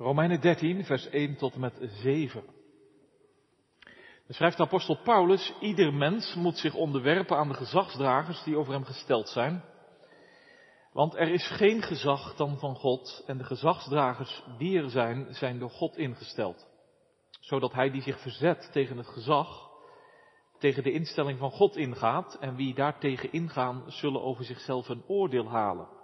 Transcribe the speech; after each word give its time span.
Romeinen 0.00 0.40
13, 0.40 0.84
vers 0.84 1.08
1 1.08 1.36
tot 1.36 1.54
en 1.54 1.60
met 1.60 1.88
7. 2.02 2.42
Dan 4.26 4.34
schrijft 4.34 4.56
de 4.56 4.62
apostel 4.62 5.02
Paulus, 5.02 5.54
ieder 5.60 5.94
mens 5.94 6.34
moet 6.34 6.58
zich 6.58 6.74
onderwerpen 6.74 7.36
aan 7.36 7.48
de 7.48 7.54
gezagsdragers 7.54 8.42
die 8.44 8.56
over 8.56 8.72
hem 8.72 8.84
gesteld 8.84 9.28
zijn. 9.28 9.64
Want 10.92 11.14
er 11.14 11.28
is 11.28 11.46
geen 11.48 11.82
gezag 11.82 12.36
dan 12.36 12.58
van 12.58 12.74
God 12.74 13.24
en 13.26 13.38
de 13.38 13.44
gezagsdragers 13.44 14.42
die 14.58 14.78
er 14.78 14.90
zijn, 14.90 15.34
zijn 15.34 15.58
door 15.58 15.70
God 15.70 15.96
ingesteld. 15.96 16.68
Zodat 17.40 17.72
hij 17.72 17.90
die 17.90 18.02
zich 18.02 18.20
verzet 18.20 18.68
tegen 18.72 18.96
het 18.96 19.08
gezag, 19.08 19.70
tegen 20.58 20.82
de 20.82 20.92
instelling 20.92 21.38
van 21.38 21.50
God 21.50 21.76
ingaat 21.76 22.34
en 22.34 22.56
wie 22.56 22.74
daartegen 22.74 23.32
ingaan, 23.32 23.84
zullen 23.86 24.22
over 24.22 24.44
zichzelf 24.44 24.88
een 24.88 25.04
oordeel 25.06 25.48
halen. 25.48 25.99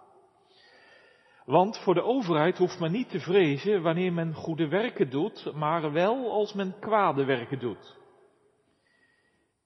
Want 1.47 1.79
voor 1.79 1.95
de 1.95 2.03
overheid 2.03 2.59
hoeft 2.59 2.81
men 2.81 2.93
niet 2.93 3.11
te 3.11 3.21
vrezen 3.21 3.83
wanneer 3.83 4.13
men 4.13 4.35
goede 4.35 4.69
werken 4.69 5.11
doet, 5.11 5.53
maar 5.55 5.93
wel 5.93 6.31
als 6.31 6.53
men 6.53 6.79
kwade 6.79 7.25
werken 7.25 7.59
doet. 7.59 7.97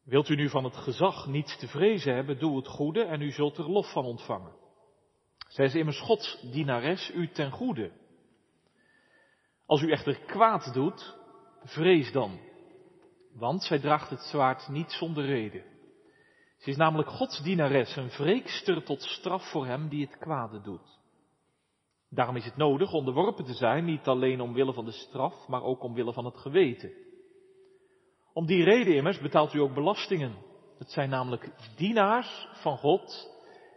Wilt 0.05 0.29
u 0.29 0.35
nu 0.35 0.49
van 0.49 0.65
het 0.65 0.77
gezag 0.77 1.27
niets 1.27 1.59
te 1.59 1.69
vrezen 1.69 2.15
hebben, 2.15 2.39
doe 2.39 2.57
het 2.57 2.69
goede 2.69 3.03
en 3.03 3.21
u 3.21 3.31
zult 3.31 3.59
er 3.59 3.71
lof 3.71 3.93
van 3.93 4.05
ontvangen. 4.05 4.53
Zij 5.49 5.65
is 5.65 5.75
immers 5.75 6.01
Gods 6.01 6.41
dienares 6.53 7.11
u 7.15 7.29
ten 7.29 7.51
goede. 7.51 7.93
Als 9.67 9.83
u 9.83 9.91
echter 9.91 10.21
kwaad 10.21 10.75
doet, 10.75 11.17
vrees 11.63 12.13
dan, 12.13 12.41
want 13.33 13.63
zij 13.63 13.79
draagt 13.79 14.11
het 14.11 14.23
zwaard 14.23 14.69
niet 14.69 14.93
zonder 14.93 15.25
reden. 15.25 15.65
Ze 16.57 16.71
is 16.71 16.77
namelijk 16.77 17.09
Gods 17.09 17.43
dienares, 17.43 17.97
een 17.97 18.09
wreekster 18.09 18.83
tot 18.83 19.03
straf 19.03 19.51
voor 19.51 19.67
hem 19.67 19.89
die 19.89 20.07
het 20.07 20.19
kwade 20.19 20.61
doet. 20.61 21.00
Daarom 22.11 22.37
is 22.37 22.45
het 22.45 22.57
nodig 22.57 22.93
onderworpen 22.93 23.45
te 23.45 23.55
zijn, 23.55 23.85
niet 23.85 24.07
alleen 24.07 24.41
omwille 24.41 24.73
van 24.73 24.85
de 24.85 24.93
straf, 24.93 25.49
maar 25.49 25.63
ook 25.63 25.83
omwille 25.83 26.13
van 26.13 26.25
het 26.25 26.37
geweten. 26.37 26.93
Om 28.33 28.47
die 28.47 28.65
reden 28.65 28.95
immers 28.95 29.21
betaalt 29.21 29.55
u 29.55 29.61
ook 29.61 29.75
belastingen. 29.75 30.35
Het 30.79 30.91
zijn 30.91 31.11
namelijk 31.11 31.51
dienaars 31.77 32.49
van 32.53 32.77
God, 32.77 33.31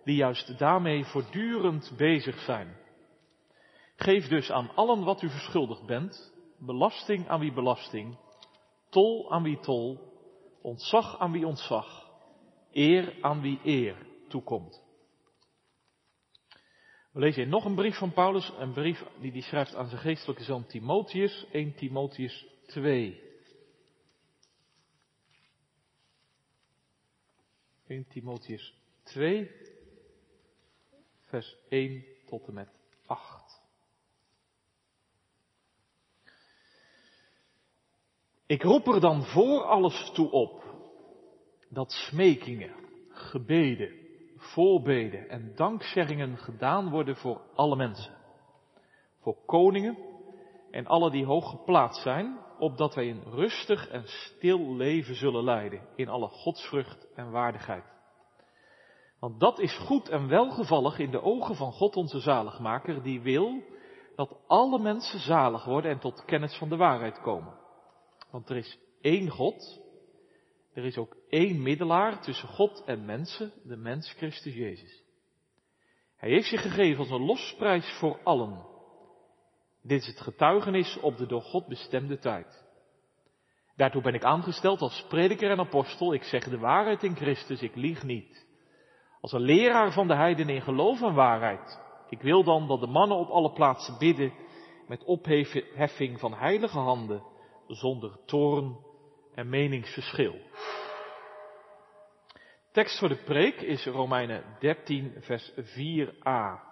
die 0.03 0.15
juist 0.15 0.57
daarmee 0.57 1.05
voortdurend 1.05 1.93
bezig 1.97 2.39
zijn. 2.39 2.77
Geef 3.95 4.27
dus 4.27 4.51
aan 4.51 4.75
allen 4.75 5.03
wat 5.03 5.21
u 5.21 5.29
verschuldigd 5.29 5.85
bent, 5.85 6.33
belasting 6.57 7.27
aan 7.27 7.39
wie 7.39 7.53
belasting, 7.53 8.17
tol 8.89 9.31
aan 9.31 9.43
wie 9.43 9.59
tol, 9.59 9.99
ontzag 10.61 11.19
aan 11.19 11.31
wie 11.31 11.47
ontzag, 11.47 12.09
eer 12.71 13.17
aan 13.21 13.41
wie 13.41 13.59
eer 13.63 13.95
toekomt. 14.27 14.82
We 17.13 17.19
lezen 17.19 17.49
nog 17.49 17.65
een 17.65 17.75
brief 17.75 17.97
van 17.97 18.13
Paulus, 18.13 18.51
een 18.57 18.73
brief 18.73 19.03
die 19.19 19.31
hij 19.31 19.41
schrijft 19.41 19.75
aan 19.75 19.87
zijn 19.87 20.01
geestelijke 20.01 20.43
zoon 20.43 20.65
Timotheus, 20.65 21.45
1 21.51 21.75
Timotheus 21.75 22.47
2. 22.65 23.21
1 27.87 28.07
Timotheus 28.07 28.73
2, 29.03 29.51
vers 31.23 31.55
1 31.69 32.05
tot 32.25 32.47
en 32.47 32.53
met 32.53 32.69
8. 33.05 33.61
Ik 38.45 38.63
roep 38.63 38.87
er 38.87 38.99
dan 38.99 39.23
voor 39.23 39.63
alles 39.63 40.11
toe 40.13 40.31
op 40.31 40.63
dat 41.69 41.91
smekingen, 41.91 42.75
gebeden, 43.09 44.02
voorbeden 44.43 45.29
en 45.29 45.55
dankzeggingen 45.55 46.37
gedaan 46.37 46.89
worden 46.89 47.15
voor 47.15 47.41
alle 47.55 47.75
mensen. 47.75 48.13
Voor 49.19 49.37
koningen 49.45 49.97
en 50.71 50.85
alle 50.85 51.11
die 51.11 51.25
hoog 51.25 51.49
geplaatst 51.49 52.01
zijn, 52.01 52.39
opdat 52.59 52.95
wij 52.95 53.09
een 53.09 53.23
rustig 53.23 53.87
en 53.89 54.03
stil 54.07 54.75
leven 54.75 55.15
zullen 55.15 55.43
leiden 55.43 55.81
in 55.95 56.09
alle 56.09 56.27
godsvrucht 56.27 57.07
en 57.15 57.31
waardigheid. 57.31 57.93
Want 59.19 59.39
dat 59.39 59.59
is 59.59 59.77
goed 59.77 60.09
en 60.09 60.27
welgevallig 60.27 60.99
in 60.99 61.11
de 61.11 61.21
ogen 61.21 61.55
van 61.55 61.71
God 61.71 61.95
onze 61.95 62.19
zaligmaker, 62.19 63.03
die 63.03 63.21
wil 63.21 63.61
dat 64.15 64.37
alle 64.47 64.79
mensen 64.79 65.19
zalig 65.19 65.65
worden 65.65 65.91
en 65.91 65.99
tot 65.99 66.25
kennis 66.25 66.57
van 66.57 66.69
de 66.69 66.77
waarheid 66.77 67.21
komen. 67.21 67.53
Want 68.31 68.49
er 68.49 68.57
is 68.57 68.79
één 69.01 69.29
God, 69.29 69.81
er 70.73 70.85
is 70.85 70.97
ook 70.97 71.17
één 71.29 71.61
middelaar 71.61 72.21
tussen 72.21 72.47
God 72.47 72.83
en 72.85 73.05
mensen, 73.05 73.51
de 73.63 73.75
mens 73.75 74.13
Christus 74.13 74.53
Jezus. 74.53 75.03
Hij 76.17 76.29
heeft 76.29 76.47
zich 76.47 76.61
gegeven 76.61 76.99
als 76.99 77.09
een 77.09 77.25
losprijs 77.25 77.97
voor 77.99 78.19
allen. 78.23 78.65
Dit 79.81 80.01
is 80.01 80.07
het 80.07 80.21
getuigenis 80.21 80.99
op 80.99 81.17
de 81.17 81.25
door 81.25 81.41
God 81.41 81.67
bestemde 81.67 82.17
tijd. 82.17 82.65
Daartoe 83.75 84.01
ben 84.01 84.13
ik 84.13 84.23
aangesteld 84.23 84.81
als 84.81 85.05
prediker 85.09 85.51
en 85.51 85.59
apostel. 85.59 86.13
Ik 86.13 86.23
zeg 86.23 86.43
de 86.43 86.57
waarheid 86.57 87.03
in 87.03 87.15
Christus, 87.15 87.61
ik 87.61 87.75
lieg 87.75 88.03
niet. 88.03 88.45
Als 89.21 89.31
een 89.31 89.41
leraar 89.41 89.91
van 89.91 90.07
de 90.07 90.15
heidenen 90.15 90.55
in 90.55 90.61
geloof 90.61 91.01
en 91.01 91.13
waarheid. 91.13 91.79
Ik 92.09 92.21
wil 92.21 92.43
dan 92.43 92.67
dat 92.67 92.79
de 92.79 92.87
mannen 92.87 93.17
op 93.17 93.29
alle 93.29 93.53
plaatsen 93.53 93.97
bidden 93.97 94.33
met 94.87 95.03
opheffing 95.03 96.19
van 96.19 96.33
heilige 96.33 96.79
handen, 96.79 97.23
zonder 97.67 98.19
toorn 98.25 98.77
en 99.35 99.49
meningsverschil. 99.49 100.35
Tekst 102.71 102.99
voor 102.99 103.09
de 103.09 103.23
preek 103.23 103.61
is 103.61 103.85
Romeinen 103.85 104.43
13, 104.59 105.13
vers 105.19 105.51
4a. 105.51 106.71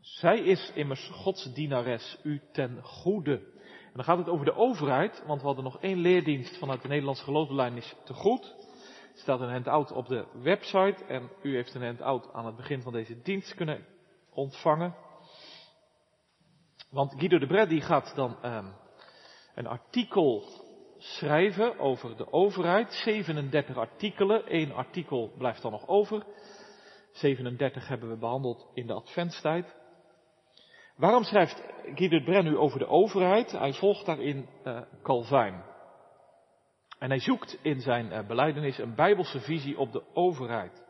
Zij 0.00 0.38
is 0.38 0.72
immers 0.74 1.08
Gods 1.12 1.52
dienares, 1.54 2.18
u 2.22 2.40
ten 2.52 2.82
goede. 2.82 3.36
En 3.84 3.94
dan 3.94 4.04
gaat 4.04 4.18
het 4.18 4.28
over 4.28 4.44
de 4.44 4.54
overheid, 4.54 5.22
want 5.26 5.40
we 5.40 5.46
hadden 5.46 5.64
nog 5.64 5.80
één 5.80 5.98
leerdienst 5.98 6.58
vanuit 6.58 6.82
de 6.82 6.88
Nederlandse 6.88 7.24
geloofsbelijdenis 7.24 7.94
te 8.04 8.14
goed. 8.14 8.44
Er 9.12 9.24
staat 9.24 9.40
een 9.40 9.50
handout 9.50 9.92
op 9.92 10.06
de 10.06 10.26
website 10.42 11.04
en 11.04 11.30
u 11.42 11.54
heeft 11.54 11.74
een 11.74 11.82
handout 11.82 12.32
aan 12.32 12.46
het 12.46 12.56
begin 12.56 12.82
van 12.82 12.92
deze 12.92 13.22
dienst 13.22 13.54
kunnen 13.54 13.86
ontvangen. 14.30 14.94
Want 16.90 17.14
Guido 17.16 17.38
de 17.38 17.46
Bret 17.46 17.68
die 17.68 17.80
gaat 17.80 18.12
dan 18.14 18.36
um, 18.44 18.74
een 19.54 19.66
artikel 19.66 20.44
schrijven 20.98 21.78
over 21.78 22.16
de 22.16 22.32
overheid. 22.32 22.92
37 22.92 23.76
artikelen. 23.76 24.42
Eén 24.46 24.72
artikel 24.72 25.32
blijft 25.38 25.62
dan 25.62 25.72
nog 25.72 25.88
over. 25.88 26.24
37 27.12 27.88
hebben 27.88 28.08
we 28.08 28.16
behandeld 28.16 28.70
in 28.74 28.86
de 28.86 28.92
adventstijd. 28.92 29.76
Waarom 30.96 31.22
schrijft 31.22 31.62
Guido 31.94 32.20
Bren 32.24 32.44
nu 32.44 32.56
over 32.56 32.78
de 32.78 32.86
overheid? 32.86 33.50
Hij 33.50 33.72
volgt 33.72 34.06
daarin 34.06 34.48
uh, 34.64 34.80
Calvijn. 35.02 35.64
En 36.98 37.08
hij 37.08 37.20
zoekt 37.20 37.58
in 37.62 37.80
zijn 37.80 38.06
uh, 38.06 38.26
beleidenis 38.26 38.78
een 38.78 38.94
bijbelse 38.94 39.40
visie 39.40 39.78
op 39.78 39.92
de 39.92 40.02
overheid. 40.14 40.86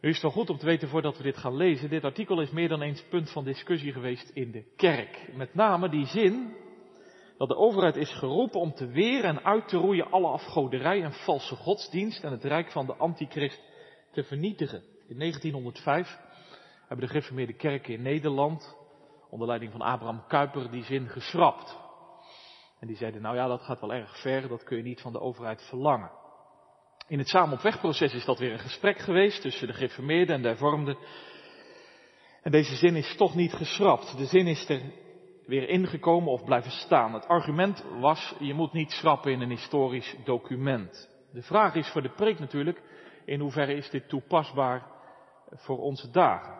Nu 0.00 0.08
is 0.08 0.14
het 0.14 0.22
wel 0.22 0.32
goed 0.32 0.50
om 0.50 0.58
te 0.58 0.66
weten 0.66 0.88
voordat 0.88 1.16
we 1.16 1.22
dit 1.22 1.36
gaan 1.36 1.56
lezen. 1.56 1.90
Dit 1.90 2.04
artikel 2.04 2.40
is 2.40 2.50
meer 2.50 2.68
dan 2.68 2.82
eens 2.82 3.04
punt 3.08 3.30
van 3.32 3.44
discussie 3.44 3.92
geweest 3.92 4.30
in 4.34 4.50
de 4.50 4.64
kerk. 4.76 5.30
Met 5.32 5.54
name 5.54 5.88
die 5.88 6.06
zin 6.06 6.56
dat 7.40 7.48
de 7.48 7.56
overheid 7.56 7.96
is 7.96 8.12
geroepen 8.12 8.60
om 8.60 8.74
te 8.74 8.86
weren 8.86 9.30
en 9.30 9.44
uit 9.44 9.68
te 9.68 9.76
roeien 9.76 10.10
alle 10.10 10.26
afgoderij 10.26 11.02
en 11.02 11.12
valse 11.12 11.56
godsdienst 11.56 12.24
en 12.24 12.30
het 12.32 12.44
rijk 12.44 12.70
van 12.70 12.86
de 12.86 12.94
antichrist 12.94 13.60
te 14.12 14.24
vernietigen. 14.24 14.82
In 15.08 15.18
1905 15.18 16.18
hebben 16.80 17.06
de 17.06 17.12
gereformeerde 17.12 17.52
kerken 17.52 17.94
in 17.94 18.02
Nederland 18.02 18.76
onder 19.30 19.46
leiding 19.46 19.72
van 19.72 19.80
Abraham 19.80 20.26
Kuyper 20.26 20.70
die 20.70 20.84
zin 20.84 21.08
geschrapt. 21.08 21.78
En 22.80 22.86
die 22.86 22.96
zeiden, 22.96 23.22
nou 23.22 23.36
ja, 23.36 23.46
dat 23.46 23.62
gaat 23.62 23.80
wel 23.80 23.92
erg 23.92 24.20
ver, 24.20 24.48
dat 24.48 24.64
kun 24.64 24.76
je 24.76 24.82
niet 24.82 25.00
van 25.00 25.12
de 25.12 25.20
overheid 25.20 25.62
verlangen. 25.62 26.10
In 27.08 27.18
het 27.18 27.28
samen 27.28 27.56
op 27.56 27.62
wegproces 27.62 28.14
is 28.14 28.24
dat 28.24 28.38
weer 28.38 28.52
een 28.52 28.58
gesprek 28.58 28.98
geweest 28.98 29.42
tussen 29.42 29.66
de 29.66 29.72
gereformeerden 29.72 30.34
en 30.34 30.42
de 30.42 30.48
hervormden. 30.48 30.98
En 32.42 32.50
deze 32.50 32.76
zin 32.76 32.96
is 32.96 33.16
toch 33.16 33.34
niet 33.34 33.52
geschrapt. 33.52 34.18
De 34.18 34.26
zin 34.26 34.46
is 34.46 34.68
er 34.68 34.82
weer 35.50 35.68
ingekomen 35.68 36.32
of 36.32 36.44
blijven 36.44 36.70
staan. 36.70 37.14
Het 37.14 37.28
argument 37.28 37.84
was, 38.00 38.34
je 38.38 38.54
moet 38.54 38.72
niet 38.72 38.90
schrappen 38.90 39.32
in 39.32 39.40
een 39.40 39.50
historisch 39.50 40.16
document. 40.24 41.08
De 41.32 41.42
vraag 41.42 41.74
is 41.74 41.88
voor 41.88 42.02
de 42.02 42.08
preek 42.10 42.38
natuurlijk, 42.38 42.82
in 43.24 43.40
hoeverre 43.40 43.74
is 43.74 43.90
dit 43.90 44.08
toepasbaar 44.08 44.86
voor 45.50 45.78
onze 45.78 46.10
dagen? 46.10 46.54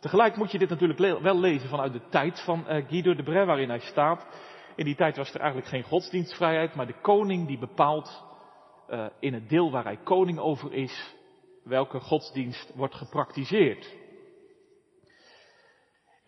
Tegelijk 0.00 0.36
moet 0.36 0.50
je 0.50 0.58
dit 0.58 0.68
natuurlijk 0.68 1.22
wel 1.22 1.38
lezen 1.38 1.68
vanuit 1.68 1.92
de 1.92 2.08
tijd 2.10 2.40
van 2.44 2.64
uh, 2.68 2.86
Guido 2.88 3.14
de 3.14 3.22
Bre 3.22 3.44
waarin 3.44 3.68
hij 3.68 3.80
staat. 3.80 4.26
In 4.76 4.84
die 4.84 4.96
tijd 4.96 5.16
was 5.16 5.34
er 5.34 5.40
eigenlijk 5.40 5.68
geen 5.70 5.82
godsdienstvrijheid, 5.82 6.74
maar 6.74 6.86
de 6.86 7.00
koning 7.00 7.46
die 7.46 7.58
bepaalt 7.58 8.24
uh, 8.90 9.06
in 9.20 9.34
het 9.34 9.48
deel 9.48 9.70
waar 9.70 9.84
hij 9.84 9.98
koning 10.04 10.38
over 10.38 10.72
is, 10.72 11.14
welke 11.64 12.00
godsdienst 12.00 12.72
wordt 12.74 12.94
gepraktiseerd. 12.94 13.96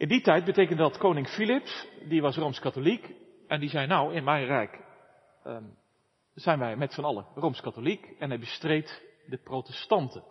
In 0.00 0.08
die 0.08 0.20
tijd 0.20 0.44
betekende 0.44 0.82
dat 0.82 0.98
koning 0.98 1.28
Philips, 1.28 1.86
die 2.08 2.22
was 2.22 2.36
Rooms-Katholiek, 2.36 3.14
en 3.48 3.60
die 3.60 3.68
zei 3.68 3.86
nou, 3.86 4.14
in 4.14 4.24
mijn 4.24 4.46
rijk 4.46 4.78
um, 5.46 5.76
zijn 6.34 6.58
wij 6.58 6.76
met 6.76 6.92
z'n 6.92 7.00
allen 7.00 7.26
Rooms-Katholiek, 7.34 8.14
en 8.18 8.28
hij 8.28 8.38
bestreed 8.38 9.02
de 9.26 9.36
protestanten. 9.36 10.24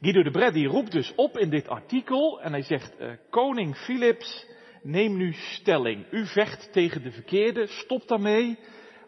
Guido 0.00 0.22
de 0.22 0.30
Bret 0.30 0.54
die 0.54 0.66
roept 0.66 0.92
dus 0.92 1.14
op 1.14 1.38
in 1.38 1.50
dit 1.50 1.68
artikel, 1.68 2.40
en 2.40 2.52
hij 2.52 2.62
zegt, 2.62 3.00
uh, 3.00 3.12
koning 3.30 3.76
Philips 3.76 4.46
neem 4.82 5.16
nu 5.16 5.32
stelling. 5.32 6.06
U 6.10 6.26
vecht 6.26 6.72
tegen 6.72 7.02
de 7.02 7.12
verkeerde, 7.12 7.66
stop 7.66 8.08
daarmee, 8.08 8.58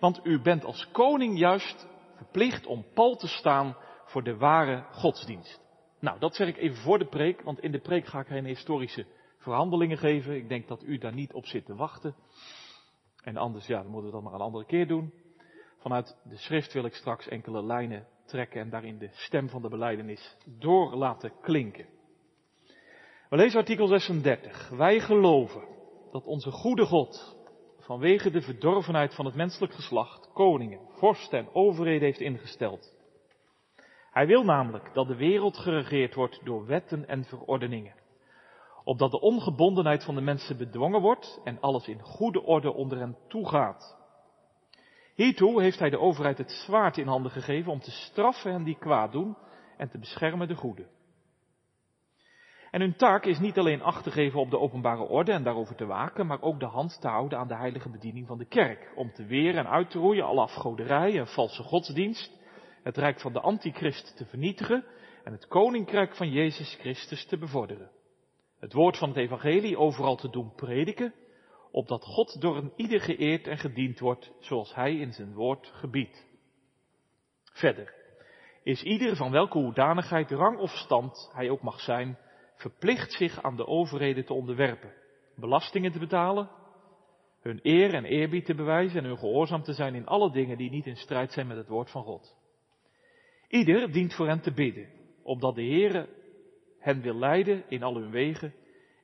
want 0.01 0.21
u 0.23 0.41
bent 0.41 0.65
als 0.65 0.89
koning 0.93 1.39
juist 1.39 1.89
verplicht 2.17 2.67
om 2.67 2.85
pal 2.95 3.17
te 3.17 3.29
staan 3.29 3.77
voor 4.05 4.23
de 4.23 4.37
ware 4.37 4.85
godsdienst. 4.91 5.61
Nou, 6.01 6.19
dat 6.19 6.35
zeg 6.35 6.49
ik 6.49 6.57
even 6.57 6.77
voor 6.77 6.99
de 6.99 7.09
preek, 7.09 7.43
want 7.43 7.61
in 7.61 7.73
de 7.73 7.81
preek 7.81 8.07
ga 8.07 8.21
ik 8.21 8.27
geen 8.27 8.45
historische 8.45 9.07
verhandelingen 9.45 9.99
geven. 9.99 10.37
Ik 10.37 10.49
denk 10.49 10.69
dat 10.69 10.83
u 10.83 10.99
daar 10.99 11.15
niet 11.15 11.33
op 11.33 11.47
zit 11.47 11.65
te 11.65 11.75
wachten. 11.75 12.15
En 13.23 13.37
anders, 13.37 13.67
ja, 13.67 13.83
dan 13.83 13.91
moeten 13.91 14.11
we 14.11 14.17
dat 14.17 14.25
maar 14.25 14.35
een 14.35 14.47
andere 14.47 14.65
keer 14.65 14.87
doen. 14.87 15.13
Vanuit 15.79 16.17
de 16.25 16.37
schrift 16.37 16.73
wil 16.73 16.85
ik 16.85 16.95
straks 16.95 17.29
enkele 17.29 17.65
lijnen 17.65 18.07
trekken 18.27 18.61
en 18.61 18.71
daarin 18.71 18.99
de 18.99 19.09
stem 19.13 19.49
van 19.49 19.63
de 19.63 19.69
beleidenis 19.69 20.37
door 20.59 20.95
laten 20.95 21.33
klinken. 21.41 21.87
We 23.29 23.37
lezen 23.37 23.59
artikel 23.59 23.87
36. 23.87 24.69
Wij 24.69 25.01
geloven 25.01 25.65
dat 26.11 26.25
onze 26.25 26.51
goede 26.51 26.85
God 26.85 27.37
vanwege 27.79 28.31
de 28.31 28.43
verdorvenheid 28.43 29.15
van 29.15 29.25
het 29.25 29.35
menselijk 29.35 29.73
geslacht 29.73 30.31
koningen, 30.33 30.81
vorsten 30.91 31.39
en 31.39 31.55
overheden 31.55 32.03
heeft 32.03 32.21
ingesteld. 32.21 32.97
Hij 34.11 34.27
wil 34.27 34.45
namelijk 34.45 34.95
dat 34.95 35.07
de 35.07 35.17
wereld 35.17 35.57
geregeerd 35.57 36.15
wordt 36.15 36.41
door 36.45 36.67
wetten 36.67 37.09
en 37.09 37.25
verordeningen. 37.25 38.03
Opdat 38.85 39.11
de 39.11 39.21
ongebondenheid 39.21 40.05
van 40.05 40.15
de 40.15 40.21
mensen 40.21 40.57
bedwongen 40.57 41.01
wordt 41.01 41.41
en 41.45 41.61
alles 41.61 41.89
in 41.89 42.01
goede 42.03 42.43
orde 42.43 42.73
onder 42.73 42.99
hen 42.99 43.17
toegaat. 43.29 43.97
Hiertoe 45.15 45.63
heeft 45.63 45.79
hij 45.79 45.91
de 45.91 45.99
overheid 45.99 46.39
het 46.39 46.51
zwaard 46.51 46.97
in 46.97 47.07
handen 47.07 47.31
gegeven 47.31 47.73
om 47.73 47.81
te 47.81 47.91
straffen 47.91 48.53
hen 48.53 48.65
die 48.65 48.79
kwaad 48.79 49.13
doen 49.13 49.37
en 49.77 49.89
te 49.89 49.99
beschermen 49.99 50.49
de 50.49 50.55
goede. 50.55 50.87
En 52.71 52.81
hun 52.81 52.97
taak 52.97 53.25
is 53.25 53.39
niet 53.39 53.59
alleen 53.59 53.83
acht 53.83 54.05
te 54.05 54.11
geven 54.11 54.41
op 54.41 54.51
de 54.51 54.59
openbare 54.59 55.03
orde 55.03 55.33
en 55.33 55.43
daarover 55.43 55.75
te 55.77 55.87
waken, 55.87 56.27
maar 56.27 56.43
ook 56.43 56.61
de 56.61 56.67
hand 56.67 57.01
te 57.01 57.09
houden 57.09 57.39
aan 57.39 57.49
de 57.49 57.57
heilige 57.57 57.91
bediening 57.91 58.27
van 58.27 58.39
de 58.39 58.45
kerk, 58.45 58.93
om 58.97 59.13
te 59.13 59.25
weren 59.25 59.65
en 59.65 59.71
uit 59.71 59.91
te 59.91 59.99
roeien 59.99 60.25
alle 60.25 60.41
afgoderij 60.41 61.19
en 61.19 61.27
valse 61.27 61.63
godsdienst, 61.63 62.33
het 62.83 62.97
rijk 62.97 63.21
van 63.21 63.33
de 63.33 63.41
antichrist 63.41 64.17
te 64.17 64.25
vernietigen 64.25 64.85
en 65.25 65.33
het 65.33 65.47
koninkrijk 65.47 66.15
van 66.15 66.31
Jezus 66.31 66.77
Christus 66.81 67.27
te 67.27 67.39
bevorderen. 67.39 67.91
Het 68.65 68.73
woord 68.73 68.99
van 68.99 69.09
het 69.09 69.19
evangelie 69.19 69.79
overal 69.79 70.17
te 70.17 70.31
doen 70.31 70.55
prediken, 70.55 71.15
opdat 71.71 72.05
God 72.05 72.41
door 72.41 72.57
een 72.57 72.73
ieder 72.77 73.01
geëerd 73.01 73.47
en 73.47 73.59
gediend 73.59 73.99
wordt, 73.99 74.33
zoals 74.39 74.75
hij 74.75 74.95
in 74.95 75.13
zijn 75.13 75.35
woord 75.35 75.67
gebiedt. 75.75 76.27
Verder 77.53 77.95
is 78.63 78.83
ieder 78.83 79.17
van 79.17 79.31
welke 79.31 79.59
hoedanigheid, 79.59 80.31
rang 80.31 80.59
of 80.59 80.71
stand 80.71 81.31
hij 81.33 81.51
ook 81.51 81.63
mag 81.63 81.81
zijn, 81.81 82.19
verplicht 82.57 83.13
zich 83.13 83.43
aan 83.43 83.57
de 83.57 83.67
overheden 83.67 84.25
te 84.25 84.35
onderwerpen, 84.35 84.93
belastingen 85.37 85.93
te 85.93 85.99
betalen, 85.99 86.51
hun 87.41 87.61
eer 87.63 87.95
en 87.95 88.05
eerbied 88.05 88.45
te 88.45 88.55
bewijzen 88.55 88.99
en 88.99 89.05
hun 89.05 89.19
gehoorzaam 89.19 89.63
te 89.63 89.73
zijn 89.73 89.95
in 89.95 90.07
alle 90.07 90.33
dingen 90.33 90.57
die 90.57 90.71
niet 90.71 90.87
in 90.87 90.97
strijd 90.97 91.33
zijn 91.33 91.47
met 91.47 91.57
het 91.57 91.69
woord 91.69 91.91
van 91.91 92.03
God. 92.03 92.37
Ieder 93.49 93.93
dient 93.93 94.15
voor 94.15 94.27
hen 94.27 94.41
te 94.41 94.53
bidden, 94.53 94.89
opdat 95.23 95.55
de 95.55 95.65
Heere 95.65 96.23
hen 96.85 97.01
wil 97.01 97.15
leiden 97.15 97.65
in 97.69 97.83
al 97.83 97.95
hun 97.95 98.11
wegen 98.11 98.55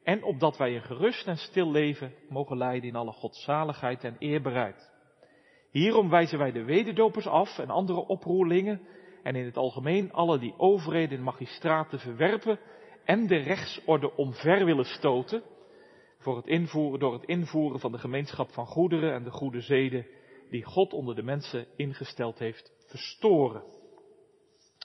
en 0.03 0.23
opdat 0.23 0.57
wij 0.57 0.75
een 0.75 0.83
gerust 0.83 1.27
en 1.27 1.37
stil 1.37 1.71
leven 1.71 2.15
mogen 2.29 2.57
leiden 2.57 2.89
in 2.89 2.97
alle 2.97 3.13
godzaligheid 3.13 4.05
en 4.05 4.17
eerbereid. 4.19 4.91
Hierom 5.71 6.11
wijzen 6.11 6.39
wij 6.39 6.53
de 6.53 6.65
wederdopers 6.65 7.27
af 7.27 7.59
en 7.59 7.71
andere 7.71 8.07
oproerlingen 8.07 8.81
en 9.23 9.35
in 9.35 9.45
het 9.45 9.57
algemeen 9.57 10.13
alle 10.13 10.39
die 10.39 10.55
overheden 10.57 11.19
en 11.19 11.25
magistraten 11.25 11.99
verwerpen 11.99 12.59
en 13.05 13.27
de 13.27 13.37
rechtsorde 13.37 14.17
omver 14.17 14.65
willen 14.65 14.85
stoten 14.85 15.43
voor 16.19 16.37
het 16.37 16.47
invoeren, 16.47 17.01
door 17.01 17.13
het 17.13 17.25
invoeren 17.25 17.81
van 17.81 17.93
de 17.93 17.99
gemeenschap 17.99 18.51
van 18.51 18.67
goederen 18.67 19.13
en 19.13 19.25
de 19.25 19.31
goede 19.31 19.61
zeden 19.61 20.07
die 20.51 20.65
God 20.65 20.93
onder 20.93 21.15
de 21.15 21.23
mensen 21.23 21.67
ingesteld 21.77 22.39
heeft 22.39 22.73
verstoren. 22.87 23.63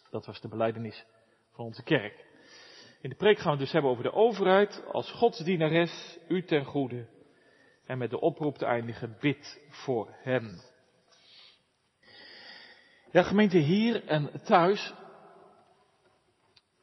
Dat 0.10 0.26
was 0.26 0.42
de 0.42 0.48
beleidenis 0.48 1.06
van 1.52 1.66
onze 1.66 1.84
kerk. 1.84 2.25
In 3.02 3.10
de 3.10 3.16
preek 3.16 3.38
gaan 3.38 3.46
we 3.46 3.50
het 3.52 3.60
dus 3.60 3.72
hebben 3.72 3.92
over 3.92 4.04
de 4.04 4.14
overheid 4.14 4.84
als 4.92 5.12
godsdienares, 5.12 6.20
u 6.28 6.44
ten 6.44 6.66
goede. 6.66 7.08
En 7.86 7.98
met 7.98 8.10
de 8.10 8.20
oproep 8.20 8.58
te 8.58 8.66
eindigen, 8.66 9.18
bid 9.20 9.62
voor 9.70 10.08
hen. 10.12 10.62
Ja, 13.12 13.24
gemeente 13.24 13.58
hier 13.58 14.08
en 14.08 14.42
thuis, 14.44 14.94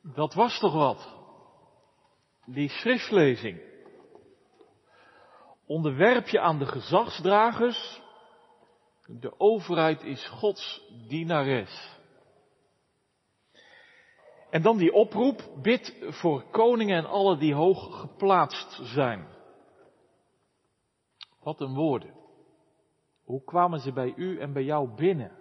dat 0.03 0.35
was 0.35 0.59
toch 0.59 0.73
wat? 0.73 1.15
Die 2.47 2.69
schriftlezing. 2.69 3.61
Onderwerp 5.67 6.29
je 6.29 6.41
aan 6.41 6.59
de 6.59 6.67
gezagsdragers. 6.67 8.01
De 9.07 9.41
overheid 9.41 10.03
is 10.03 10.29
Gods 10.29 10.83
dienares. 11.09 12.01
En 14.53 14.63
dan 14.63 14.77
die 14.77 14.93
oproep, 14.93 15.51
bid 15.63 15.97
voor 16.09 16.45
koningen 16.51 16.97
en 16.97 17.09
alle 17.09 17.37
die 17.37 17.55
hoog 17.55 18.01
geplaatst 18.01 18.81
zijn. 18.83 19.27
Wat 21.43 21.61
een 21.61 21.75
woorden. 21.75 22.15
Hoe 23.25 23.45
kwamen 23.45 23.81
ze 23.81 23.93
bij 23.93 24.13
u 24.17 24.39
en 24.39 24.53
bij 24.53 24.63
jou 24.63 24.95
binnen? 24.95 25.33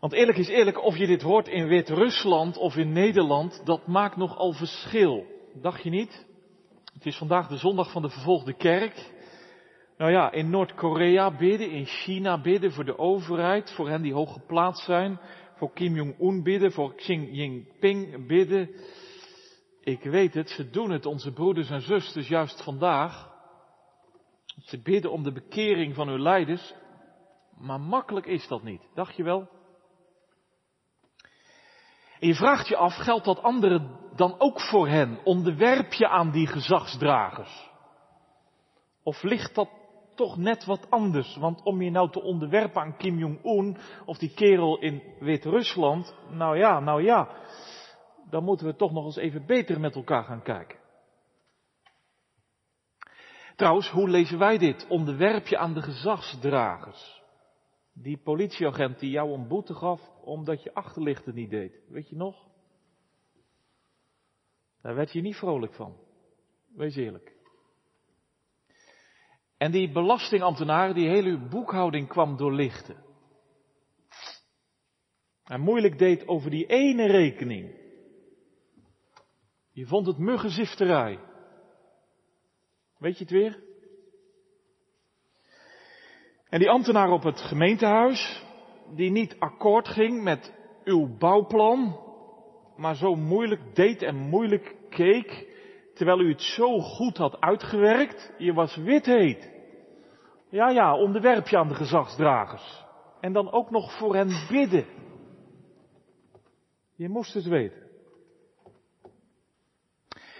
Want 0.00 0.12
eerlijk 0.12 0.38
is 0.38 0.48
eerlijk, 0.48 0.82
of 0.82 0.96
je 0.96 1.06
dit 1.06 1.22
hoort 1.22 1.48
in 1.48 1.66
Wit-Rusland 1.66 2.56
of 2.56 2.76
in 2.76 2.92
Nederland, 2.92 3.62
dat 3.64 3.86
maakt 3.86 4.16
nogal 4.16 4.52
verschil. 4.52 5.26
Dacht 5.54 5.82
je 5.82 5.90
niet? 5.90 6.26
Het 6.92 7.06
is 7.06 7.16
vandaag 7.16 7.48
de 7.48 7.56
zondag 7.56 7.92
van 7.92 8.02
de 8.02 8.10
vervolgde 8.10 8.54
kerk. 8.54 9.12
Nou 9.96 10.12
ja, 10.12 10.32
in 10.32 10.50
Noord-Korea 10.50 11.36
bidden, 11.36 11.70
in 11.70 11.86
China 11.86 12.40
bidden 12.40 12.72
voor 12.72 12.84
de 12.84 12.98
overheid, 12.98 13.72
voor 13.72 13.88
hen 13.88 14.02
die 14.02 14.12
hoog 14.12 14.32
geplaatst 14.32 14.84
zijn, 14.84 15.20
voor 15.60 15.72
Kim 15.72 15.94
Jong-un 15.94 16.42
bidden, 16.42 16.72
voor 16.72 16.94
Xi 16.94 17.30
Jinping 17.32 18.26
bidden. 18.26 18.70
Ik 19.80 20.02
weet 20.02 20.34
het, 20.34 20.50
ze 20.50 20.70
doen 20.70 20.90
het, 20.90 21.06
onze 21.06 21.32
broeders 21.32 21.70
en 21.70 21.80
zusters, 21.80 22.28
juist 22.28 22.62
vandaag. 22.62 23.30
Ze 24.64 24.82
bidden 24.82 25.12
om 25.12 25.22
de 25.22 25.32
bekering 25.32 25.94
van 25.94 26.08
hun 26.08 26.22
leiders. 26.22 26.74
Maar 27.58 27.80
makkelijk 27.80 28.26
is 28.26 28.48
dat 28.48 28.62
niet, 28.62 28.82
dacht 28.94 29.16
je 29.16 29.22
wel? 29.22 29.48
En 32.18 32.28
je 32.28 32.34
vraagt 32.34 32.68
je 32.68 32.76
af, 32.76 32.94
geldt 32.94 33.24
dat 33.24 33.42
anderen 33.42 33.98
dan 34.16 34.34
ook 34.38 34.60
voor 34.60 34.88
hen? 34.88 35.20
Onderwerp 35.24 35.92
je 35.92 36.08
aan 36.08 36.30
die 36.30 36.46
gezagsdragers? 36.46 37.70
Of 39.02 39.22
ligt 39.22 39.54
dat 39.54 39.68
toch 40.20 40.36
net 40.36 40.64
wat 40.64 40.90
anders? 40.90 41.36
Want 41.36 41.62
om 41.62 41.82
je 41.82 41.90
nou 41.90 42.10
te 42.10 42.22
onderwerpen 42.22 42.82
aan 42.82 42.96
Kim 42.96 43.18
Jong-un 43.18 43.76
of 44.04 44.18
die 44.18 44.34
kerel 44.34 44.78
in 44.78 45.02
Wit-Rusland, 45.20 46.14
nou 46.30 46.56
ja, 46.56 46.80
nou 46.80 47.02
ja, 47.02 47.28
dan 48.30 48.44
moeten 48.44 48.66
we 48.66 48.76
toch 48.76 48.92
nog 48.92 49.04
eens 49.04 49.16
even 49.16 49.46
beter 49.46 49.80
met 49.80 49.94
elkaar 49.94 50.24
gaan 50.24 50.42
kijken. 50.42 50.78
Trouwens, 53.56 53.90
hoe 53.90 54.08
lezen 54.08 54.38
wij 54.38 54.58
dit? 54.58 54.86
Onderwerp 54.88 55.46
je 55.46 55.58
aan 55.58 55.74
de 55.74 55.82
gezagsdragers. 55.82 57.22
Die 57.92 58.18
politieagent 58.18 58.98
die 58.98 59.10
jou 59.10 59.32
een 59.32 59.48
boete 59.48 59.74
gaf 59.74 60.10
omdat 60.24 60.62
je 60.62 60.74
achterlichten 60.74 61.34
niet 61.34 61.50
deed. 61.50 61.80
Weet 61.88 62.08
je 62.08 62.16
nog? 62.16 62.48
Daar 64.82 64.94
werd 64.94 65.12
je 65.12 65.20
niet 65.20 65.36
vrolijk 65.36 65.74
van. 65.74 65.96
Wees 66.74 66.96
eerlijk. 66.96 67.39
En 69.60 69.70
die 69.70 69.90
belastingambtenaar 69.92 70.94
die 70.94 71.08
hele 71.08 71.30
uw 71.30 71.48
boekhouding 71.48 72.08
kwam 72.08 72.36
doorlichten. 72.36 72.96
En 75.44 75.60
moeilijk 75.60 75.98
deed 75.98 76.28
over 76.28 76.50
die 76.50 76.66
ene 76.66 77.06
rekening. 77.06 77.74
Je 79.70 79.86
vond 79.86 80.06
het 80.06 80.18
muggenzifterij. 80.18 81.18
Weet 82.98 83.18
je 83.18 83.24
het 83.24 83.32
weer? 83.32 83.62
En 86.48 86.58
die 86.58 86.70
ambtenaar 86.70 87.10
op 87.10 87.22
het 87.22 87.40
gemeentehuis, 87.40 88.44
die 88.94 89.10
niet 89.10 89.36
akkoord 89.38 89.88
ging 89.88 90.22
met 90.22 90.54
uw 90.84 91.16
bouwplan, 91.18 92.00
maar 92.76 92.96
zo 92.96 93.14
moeilijk 93.14 93.74
deed 93.74 94.02
en 94.02 94.16
moeilijk 94.16 94.76
keek, 94.88 95.49
terwijl 96.00 96.20
u 96.20 96.28
het 96.28 96.42
zo 96.42 96.78
goed 96.78 97.16
had 97.16 97.40
uitgewerkt, 97.40 98.32
je 98.38 98.52
was 98.52 98.76
wit 98.76 99.06
heet. 99.06 99.50
Ja, 100.50 100.68
ja, 100.68 100.96
onderwerp 100.96 101.48
je 101.48 101.58
aan 101.58 101.68
de 101.68 101.74
gezagsdragers. 101.74 102.84
En 103.20 103.32
dan 103.32 103.52
ook 103.52 103.70
nog 103.70 103.98
voor 103.98 104.14
hen 104.14 104.46
bidden. 104.48 104.86
Je 106.96 107.08
moest 107.08 107.34
het 107.34 107.44
weten. 107.44 107.82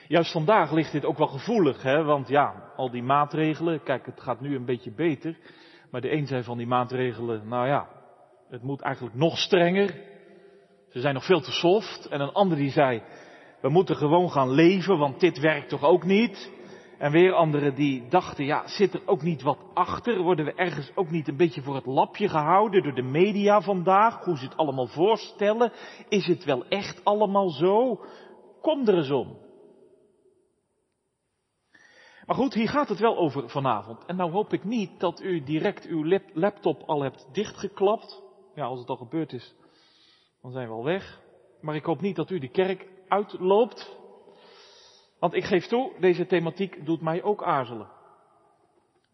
Juist 0.08 0.32
vandaag 0.32 0.72
ligt 0.72 0.92
dit 0.92 1.04
ook 1.04 1.18
wel 1.18 1.26
gevoelig, 1.26 1.82
hè? 1.82 2.02
want 2.02 2.28
ja, 2.28 2.72
al 2.76 2.90
die 2.90 3.02
maatregelen, 3.02 3.82
kijk, 3.82 4.06
het 4.06 4.20
gaat 4.20 4.40
nu 4.40 4.54
een 4.54 4.64
beetje 4.64 4.94
beter. 4.94 5.38
Maar 5.90 6.00
de 6.00 6.12
een 6.12 6.26
zei 6.26 6.42
van 6.42 6.58
die 6.58 6.66
maatregelen, 6.66 7.48
nou 7.48 7.66
ja, 7.66 7.88
het 8.48 8.62
moet 8.62 8.80
eigenlijk 8.80 9.14
nog 9.14 9.38
strenger. 9.38 9.88
Ze 10.88 11.00
zijn 11.00 11.14
nog 11.14 11.24
veel 11.24 11.40
te 11.40 11.52
soft. 11.52 12.06
En 12.06 12.20
een 12.20 12.32
ander 12.32 12.56
die 12.56 12.70
zei, 12.70 13.02
we 13.60 13.68
moeten 13.68 13.96
gewoon 13.96 14.30
gaan 14.30 14.50
leven, 14.50 14.98
want 14.98 15.20
dit 15.20 15.38
werkt 15.38 15.68
toch 15.68 15.82
ook 15.82 16.04
niet. 16.04 16.58
En 16.98 17.12
weer 17.12 17.32
anderen 17.32 17.74
die 17.74 18.08
dachten, 18.08 18.44
ja, 18.44 18.68
zit 18.68 18.94
er 18.94 19.02
ook 19.06 19.22
niet 19.22 19.42
wat 19.42 19.58
achter? 19.74 20.22
Worden 20.22 20.44
we 20.44 20.54
ergens 20.54 20.92
ook 20.94 21.10
niet 21.10 21.28
een 21.28 21.36
beetje 21.36 21.62
voor 21.62 21.74
het 21.74 21.86
lapje 21.86 22.28
gehouden 22.28 22.82
door 22.82 22.94
de 22.94 23.02
media 23.02 23.60
vandaag? 23.60 24.24
Hoe 24.24 24.36
ze 24.36 24.44
het 24.44 24.56
allemaal 24.56 24.86
voorstellen? 24.86 25.72
Is 26.08 26.26
het 26.26 26.44
wel 26.44 26.66
echt 26.68 27.04
allemaal 27.04 27.50
zo? 27.50 28.00
Kom 28.60 28.88
er 28.88 28.96
eens 28.96 29.10
om. 29.10 29.36
Maar 32.26 32.36
goed, 32.36 32.54
hier 32.54 32.68
gaat 32.68 32.88
het 32.88 32.98
wel 32.98 33.16
over 33.16 33.48
vanavond. 33.48 34.04
En 34.06 34.16
nou 34.16 34.30
hoop 34.30 34.52
ik 34.52 34.64
niet 34.64 35.00
dat 35.00 35.20
u 35.20 35.42
direct 35.42 35.86
uw 35.86 36.18
laptop 36.32 36.82
al 36.86 37.02
hebt 37.02 37.28
dichtgeklapt. 37.32 38.22
Ja, 38.54 38.64
als 38.64 38.78
het 38.78 38.88
al 38.88 38.96
gebeurd 38.96 39.32
is, 39.32 39.54
dan 40.42 40.52
zijn 40.52 40.68
we 40.68 40.74
al 40.74 40.84
weg. 40.84 41.20
Maar 41.60 41.74
ik 41.74 41.84
hoop 41.84 42.00
niet 42.00 42.16
dat 42.16 42.30
u 42.30 42.38
de 42.38 42.50
kerk 42.50 42.88
uitloopt. 43.10 43.96
Want 45.18 45.34
ik 45.34 45.44
geef 45.44 45.66
toe, 45.66 45.92
deze 45.98 46.26
thematiek 46.26 46.86
doet 46.86 47.00
mij 47.00 47.22
ook 47.22 47.42
aarzelen. 47.42 47.90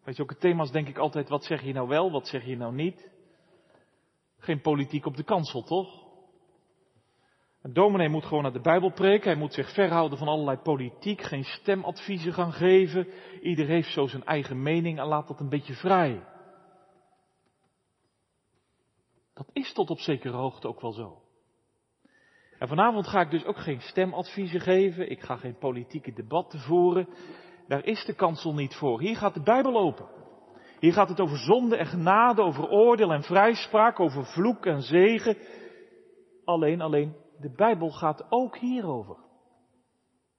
Weet 0.03 0.15
je, 0.15 0.21
ook 0.21 0.29
het 0.29 0.39
thema's 0.39 0.71
denk 0.71 0.87
ik 0.87 0.97
altijd, 0.97 1.29
wat 1.29 1.43
zeg 1.43 1.63
je 1.63 1.73
nou 1.73 1.87
wel, 1.87 2.11
wat 2.11 2.27
zeg 2.27 2.45
je 2.45 2.57
nou 2.57 2.73
niet? 2.73 3.09
Geen 4.39 4.61
politiek 4.61 5.05
op 5.05 5.15
de 5.15 5.23
kansel, 5.23 5.63
toch? 5.63 6.05
Een 7.61 7.73
dominee 7.73 8.09
moet 8.09 8.25
gewoon 8.25 8.43
naar 8.43 8.53
de 8.53 8.61
Bijbel 8.61 8.91
preken. 8.91 9.31
Hij 9.31 9.39
moet 9.39 9.53
zich 9.53 9.73
verhouden 9.73 10.17
van 10.17 10.27
allerlei 10.27 10.57
politiek. 10.57 11.21
Geen 11.21 11.43
stemadviezen 11.43 12.33
gaan 12.33 12.53
geven. 12.53 13.07
Ieder 13.41 13.65
heeft 13.67 13.91
zo 13.91 14.07
zijn 14.07 14.25
eigen 14.25 14.61
mening 14.61 14.99
en 14.99 15.07
laat 15.07 15.27
dat 15.27 15.39
een 15.39 15.49
beetje 15.49 15.73
vrij. 15.73 16.23
Dat 19.33 19.49
is 19.53 19.73
tot 19.73 19.89
op 19.89 19.99
zekere 19.99 20.37
hoogte 20.37 20.67
ook 20.67 20.81
wel 20.81 20.91
zo. 20.91 21.21
En 22.59 22.67
vanavond 22.67 23.07
ga 23.07 23.21
ik 23.21 23.31
dus 23.31 23.45
ook 23.45 23.57
geen 23.57 23.81
stemadviezen 23.81 24.59
geven. 24.59 25.09
Ik 25.09 25.21
ga 25.21 25.35
geen 25.35 25.57
politieke 25.57 26.13
debatten 26.13 26.59
voeren. 26.59 27.09
Daar 27.67 27.85
is 27.85 28.05
de 28.05 28.13
kansel 28.13 28.53
niet 28.53 28.75
voor. 28.75 28.99
Hier 28.99 29.15
gaat 29.15 29.33
de 29.33 29.43
Bijbel 29.43 29.77
open. 29.77 30.07
Hier 30.79 30.93
gaat 30.93 31.09
het 31.09 31.19
over 31.19 31.37
zonde 31.37 31.77
en 31.77 31.85
genade, 31.85 32.41
over 32.41 32.69
oordeel 32.69 33.13
en 33.13 33.23
vrijspraak, 33.23 33.99
over 33.99 34.25
vloek 34.25 34.65
en 34.65 34.81
zegen. 34.81 35.37
Alleen, 36.45 36.81
alleen, 36.81 37.15
de 37.39 37.51
Bijbel 37.51 37.91
gaat 37.91 38.25
ook 38.29 38.57
hierover. 38.57 39.17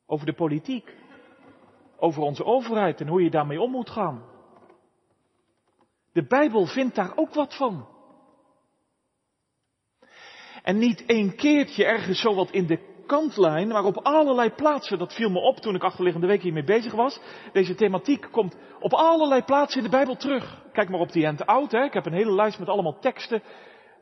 Over 0.06 0.26
de 0.26 0.34
politiek. 0.34 0.96
Over 1.96 2.22
onze 2.22 2.44
overheid 2.44 3.00
en 3.00 3.08
hoe 3.08 3.22
je 3.22 3.30
daarmee 3.30 3.60
om 3.60 3.70
moet 3.70 3.90
gaan. 3.90 4.24
De 6.12 6.26
Bijbel 6.26 6.66
vindt 6.66 6.94
daar 6.94 7.12
ook 7.16 7.34
wat 7.34 7.56
van. 7.56 7.86
En 10.68 10.78
niet 10.78 11.04
één 11.06 11.34
keertje 11.34 11.84
ergens 11.84 12.20
zo 12.20 12.34
wat 12.34 12.50
in 12.50 12.66
de 12.66 12.78
kantlijn, 13.06 13.68
maar 13.68 13.84
op 13.84 13.98
allerlei 13.98 14.50
plaatsen. 14.50 14.98
Dat 14.98 15.14
viel 15.14 15.30
me 15.30 15.38
op 15.38 15.56
toen 15.56 15.74
ik 15.74 15.82
achterliggende 15.82 16.26
week 16.26 16.42
hiermee 16.42 16.64
bezig 16.64 16.92
was. 16.92 17.20
Deze 17.52 17.74
thematiek 17.74 18.28
komt 18.30 18.56
op 18.80 18.92
allerlei 18.92 19.42
plaatsen 19.42 19.78
in 19.78 19.84
de 19.84 19.96
Bijbel 19.96 20.16
terug. 20.16 20.62
Kijk 20.72 20.88
maar 20.88 21.00
op 21.00 21.12
die 21.12 21.26
end 21.26 21.46
out. 21.46 21.72
Hè. 21.72 21.84
Ik 21.84 21.92
heb 21.92 22.06
een 22.06 22.12
hele 22.12 22.34
lijst 22.34 22.58
met 22.58 22.68
allemaal 22.68 22.98
teksten 22.98 23.42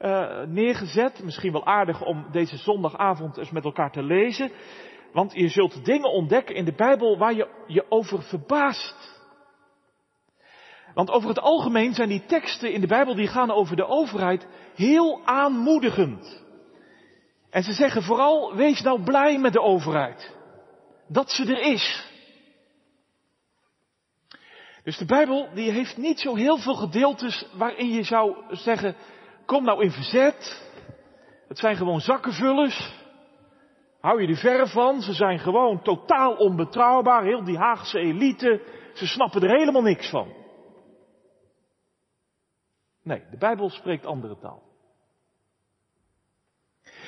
uh, 0.01 0.43
neergezet. 0.43 1.23
Misschien 1.25 1.53
wel 1.53 1.67
aardig 1.67 2.05
om 2.05 2.27
deze 2.33 2.57
zondagavond 2.57 3.37
eens 3.37 3.51
met 3.51 3.65
elkaar 3.65 3.93
te 3.93 4.03
lezen. 4.03 4.51
Want 5.13 5.33
je 5.33 5.49
zult 5.49 5.85
dingen 5.85 6.13
ontdekken 6.13 6.55
in 6.55 6.65
de 6.65 6.75
Bijbel 6.75 7.19
waar 7.19 7.35
je 7.35 7.49
je 7.67 7.85
over 7.89 8.23
verbaast. 8.23 9.21
Want 10.95 11.11
over 11.11 11.29
het 11.29 11.41
algemeen 11.41 11.95
zijn 11.95 12.09
die 12.09 12.27
teksten 12.27 12.73
in 12.73 12.81
de 12.81 12.87
Bijbel 12.87 13.15
die 13.15 13.29
gaan 13.29 13.51
over 13.51 13.77
de 13.77 13.87
overheid 13.87 14.47
heel 14.75 15.21
aanmoedigend. 15.25 16.45
En 17.57 17.63
ze 17.63 17.73
zeggen 17.73 18.03
vooral, 18.03 18.55
wees 18.55 18.81
nou 18.81 19.03
blij 19.03 19.39
met 19.39 19.53
de 19.53 19.61
overheid. 19.61 20.35
Dat 21.09 21.31
ze 21.31 21.43
er 21.43 21.73
is. 21.73 22.07
Dus 24.83 24.99
de 24.99 25.05
Bijbel 25.05 25.49
die 25.55 25.71
heeft 25.71 25.97
niet 25.97 26.21
zo 26.21 26.35
heel 26.35 26.59
veel 26.59 26.75
gedeeltes 26.75 27.47
waarin 27.53 27.89
je 27.89 28.03
zou 28.03 28.37
zeggen, 28.51 28.97
kom 29.47 29.65
nou 29.65 29.83
in 29.83 29.91
verzet. 29.91 30.71
Het 31.49 31.59
zijn 31.59 31.77
gewoon 31.77 32.01
zakkenvullers. 32.01 32.95
Hou 34.01 34.23
je 34.23 34.29
er 34.29 34.37
ver 34.37 34.69
van. 34.69 35.03
Ze 35.03 35.13
zijn 35.13 35.39
gewoon 35.39 35.83
totaal 35.83 36.35
onbetrouwbaar. 36.35 37.25
Heel 37.25 37.45
die 37.45 37.59
Haagse 37.59 37.99
elite. 37.99 38.63
Ze 38.95 39.07
snappen 39.07 39.43
er 39.43 39.59
helemaal 39.59 39.83
niks 39.83 40.11
van. 40.11 40.33
Nee, 43.03 43.23
de 43.31 43.39
Bijbel 43.39 43.71
spreekt 43.71 44.07
andere 44.07 44.39
taal. 44.39 44.66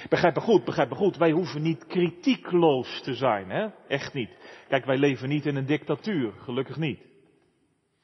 Begrijp 0.09 0.35
me 0.35 0.41
goed, 0.41 0.65
begrijp 0.65 0.89
me 0.89 0.97
goed. 0.97 1.17
Wij 1.17 1.31
hoeven 1.31 1.63
niet 1.63 1.87
kritiekloos 1.87 3.03
te 3.03 3.15
zijn, 3.15 3.51
hè? 3.51 3.69
Echt 3.89 4.15
niet. 4.15 4.31
Kijk, 4.69 4.85
wij 4.85 4.99
leven 4.99 5.29
niet 5.29 5.47
in 5.47 5.57
een 5.57 5.67
dictatuur, 5.67 6.33
gelukkig 6.33 6.77
niet. 6.77 6.99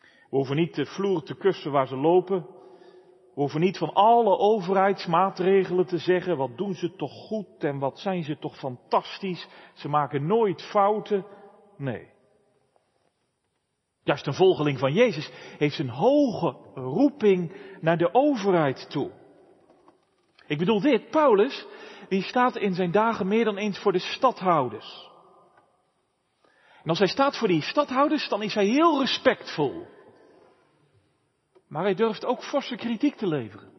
We 0.00 0.40
hoeven 0.40 0.56
niet 0.56 0.74
de 0.74 0.86
vloer 0.86 1.22
te 1.22 1.34
kussen 1.36 1.72
waar 1.72 1.86
ze 1.86 1.96
lopen. 1.96 2.46
We 3.34 3.40
hoeven 3.40 3.60
niet 3.60 3.78
van 3.78 3.92
alle 3.92 4.38
overheidsmaatregelen 4.38 5.86
te 5.86 5.98
zeggen, 5.98 6.36
wat 6.36 6.56
doen 6.56 6.74
ze 6.74 6.96
toch 6.96 7.12
goed 7.12 7.64
en 7.64 7.78
wat 7.78 7.98
zijn 7.98 8.22
ze 8.22 8.38
toch 8.38 8.58
fantastisch. 8.58 9.48
Ze 9.74 9.88
maken 9.88 10.26
nooit 10.26 10.62
fouten. 10.62 11.26
Nee. 11.76 12.12
Juist 14.02 14.26
een 14.26 14.34
volgeling 14.34 14.78
van 14.78 14.92
Jezus 14.92 15.30
heeft 15.58 15.78
een 15.78 15.88
hoge 15.88 16.56
roeping 16.74 17.52
naar 17.80 17.98
de 17.98 18.14
overheid 18.14 18.90
toe. 18.90 19.10
Ik 20.46 20.58
bedoel 20.58 20.80
dit, 20.80 21.10
Paulus, 21.10 21.66
die 22.08 22.22
staat 22.22 22.56
in 22.56 22.74
zijn 22.74 22.90
dagen 22.90 23.28
meer 23.28 23.44
dan 23.44 23.56
eens 23.56 23.78
voor 23.78 23.92
de 23.92 23.98
stadhouders. 23.98 25.10
En 26.82 26.90
als 26.90 26.98
hij 26.98 27.08
staat 27.08 27.38
voor 27.38 27.48
die 27.48 27.62
stadhouders, 27.62 28.28
dan 28.28 28.42
is 28.42 28.54
hij 28.54 28.66
heel 28.66 29.00
respectvol. 29.00 29.86
Maar 31.68 31.82
hij 31.82 31.94
durft 31.94 32.24
ook 32.24 32.42
forse 32.42 32.76
kritiek 32.76 33.16
te 33.16 33.26
leveren. 33.26 33.72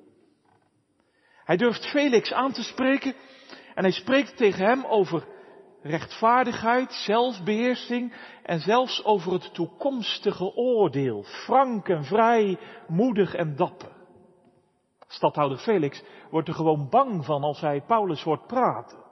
Hij 1.44 1.58
durft 1.58 1.86
Felix 1.86 2.34
aan 2.34 2.52
te 2.52 2.64
spreken 2.64 3.16
en 3.76 3.84
hij 3.84 3.92
spreekt 3.92 4.38
tegen 4.38 4.66
hem 4.66 4.86
over 4.86 5.28
rechtvaardigheid, 5.82 6.94
zelfbeheersing 6.94 8.14
en 8.44 8.60
zelfs 8.60 9.04
over 9.04 9.34
het 9.34 9.54
toekomstige 9.54 10.56
oordeel. 10.56 11.24
Frank 11.24 11.90
en 11.90 12.04
vrij, 12.04 12.58
moedig 12.88 13.34
en 13.34 13.56
dapper. 13.56 13.95
Stadhouder 15.16 15.58
Felix 15.58 16.04
wordt 16.30 16.48
er 16.48 16.54
gewoon 16.54 16.90
bang 16.90 17.26
van 17.26 17.44
als 17.44 17.62
hij 17.62 17.82
Paulus 17.82 18.24
hoort 18.24 18.48
praten. 18.48 19.04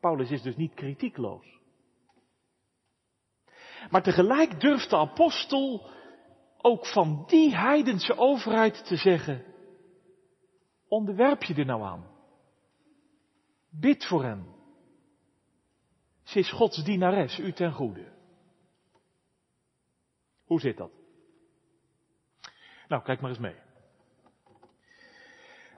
Paulus 0.00 0.30
is 0.30 0.42
dus 0.42 0.56
niet 0.56 0.74
kritiekloos. 0.74 1.58
Maar 3.90 4.02
tegelijk 4.02 4.60
durft 4.60 4.90
de 4.90 4.96
apostel 4.96 5.90
ook 6.58 6.86
van 6.86 7.24
die 7.26 7.56
heidense 7.56 8.16
overheid 8.16 8.86
te 8.86 8.96
zeggen, 8.96 9.44
onderwerp 10.88 11.42
je 11.42 11.54
er 11.54 11.66
nou 11.66 11.82
aan. 11.82 12.06
Bid 13.70 14.06
voor 14.06 14.24
hen. 14.24 14.54
Ze 16.22 16.38
is 16.38 16.52
Gods 16.52 16.84
dienares, 16.84 17.38
u 17.38 17.52
ten 17.52 17.72
goede. 17.72 18.12
Hoe 20.44 20.60
zit 20.60 20.76
dat? 20.76 20.90
Nou, 22.88 23.02
kijk 23.02 23.20
maar 23.20 23.30
eens 23.30 23.38
mee. 23.38 23.65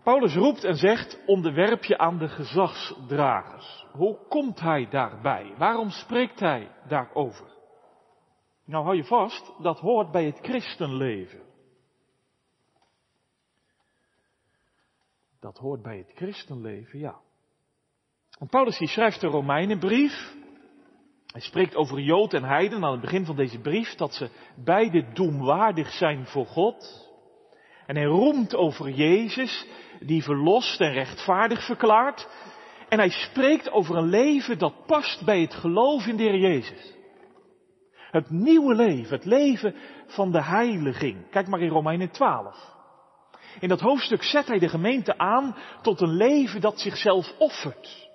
Paulus 0.08 0.34
roept 0.34 0.64
en 0.64 0.76
zegt, 0.76 1.18
onderwerp 1.26 1.84
je 1.84 1.98
aan 1.98 2.18
de 2.18 2.28
gezagsdragers. 2.28 3.86
Hoe 3.92 4.18
komt 4.28 4.60
hij 4.60 4.88
daarbij? 4.90 5.54
Waarom 5.58 5.90
spreekt 5.90 6.40
hij 6.40 6.70
daarover? 6.86 7.46
Nou 8.64 8.84
hou 8.84 8.96
je 8.96 9.04
vast, 9.04 9.52
dat 9.58 9.78
hoort 9.78 10.10
bij 10.10 10.24
het 10.24 10.38
christenleven. 10.42 11.40
Dat 15.40 15.58
hoort 15.58 15.82
bij 15.82 15.96
het 15.96 16.12
christenleven, 16.14 16.98
ja. 16.98 17.16
Want 18.38 18.50
Paulus 18.50 18.78
die 18.78 18.88
schrijft 18.88 19.20
de 19.20 19.26
Romeinenbrief. 19.26 20.34
Hij 21.26 21.40
spreekt 21.40 21.74
over 21.74 22.00
Jood 22.00 22.34
en 22.34 22.44
Heiden 22.44 22.84
aan 22.84 22.92
het 22.92 23.00
begin 23.00 23.24
van 23.24 23.36
deze 23.36 23.60
brief 23.60 23.94
dat 23.94 24.14
ze 24.14 24.30
beide 24.56 25.12
doemwaardig 25.12 25.92
zijn 25.92 26.26
voor 26.26 26.46
God. 26.46 27.06
En 27.86 27.96
hij 27.96 28.04
roemt 28.04 28.54
over 28.54 28.90
Jezus 28.90 29.66
die 30.00 30.22
verlost 30.22 30.80
en 30.80 30.92
rechtvaardig 30.92 31.66
verklaart. 31.66 32.28
En 32.88 32.98
hij 32.98 33.10
spreekt 33.10 33.70
over 33.70 33.96
een 33.96 34.08
leven 34.08 34.58
dat 34.58 34.86
past 34.86 35.24
bij 35.24 35.40
het 35.40 35.54
geloof 35.54 36.06
in 36.06 36.16
de 36.16 36.22
Heer 36.22 36.38
Jezus. 36.38 36.96
Het 38.10 38.30
nieuwe 38.30 38.74
leven, 38.74 39.10
het 39.10 39.24
leven 39.24 39.74
van 40.06 40.32
de 40.32 40.42
heiliging. 40.42 41.30
Kijk 41.30 41.48
maar 41.48 41.60
in 41.60 41.68
Romeinen 41.68 42.10
12. 42.10 42.76
In 43.60 43.68
dat 43.68 43.80
hoofdstuk 43.80 44.22
zet 44.22 44.46
hij 44.46 44.58
de 44.58 44.68
gemeente 44.68 45.18
aan 45.18 45.56
tot 45.82 46.00
een 46.00 46.16
leven 46.16 46.60
dat 46.60 46.80
zichzelf 46.80 47.32
offert. 47.38 48.08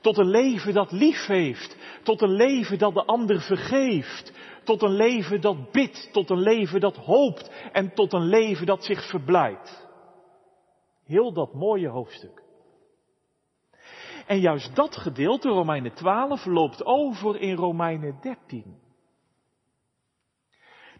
Tot 0.00 0.18
een 0.18 0.30
leven 0.30 0.74
dat 0.74 0.92
lief 0.92 1.26
heeft. 1.26 1.76
Tot 2.02 2.22
een 2.22 2.32
leven 2.32 2.78
dat 2.78 2.94
de 2.94 3.04
ander 3.04 3.40
vergeeft. 3.40 4.32
Tot 4.64 4.82
een 4.82 4.96
leven 4.96 5.40
dat 5.40 5.72
bidt. 5.72 6.08
Tot 6.12 6.30
een 6.30 6.42
leven 6.42 6.80
dat 6.80 6.96
hoopt. 6.96 7.50
En 7.72 7.94
tot 7.94 8.12
een 8.12 8.26
leven 8.28 8.66
dat 8.66 8.84
zich 8.84 9.08
verblijdt. 9.08 9.85
Heel 11.06 11.32
dat 11.32 11.54
mooie 11.54 11.88
hoofdstuk. 11.88 12.42
En 14.26 14.40
juist 14.40 14.76
dat 14.76 14.96
gedeelte, 14.96 15.48
Romeinen 15.48 15.94
12, 15.94 16.44
loopt 16.44 16.84
over 16.84 17.40
in 17.40 17.56
Romeinen 17.56 18.18
13. 18.20 18.78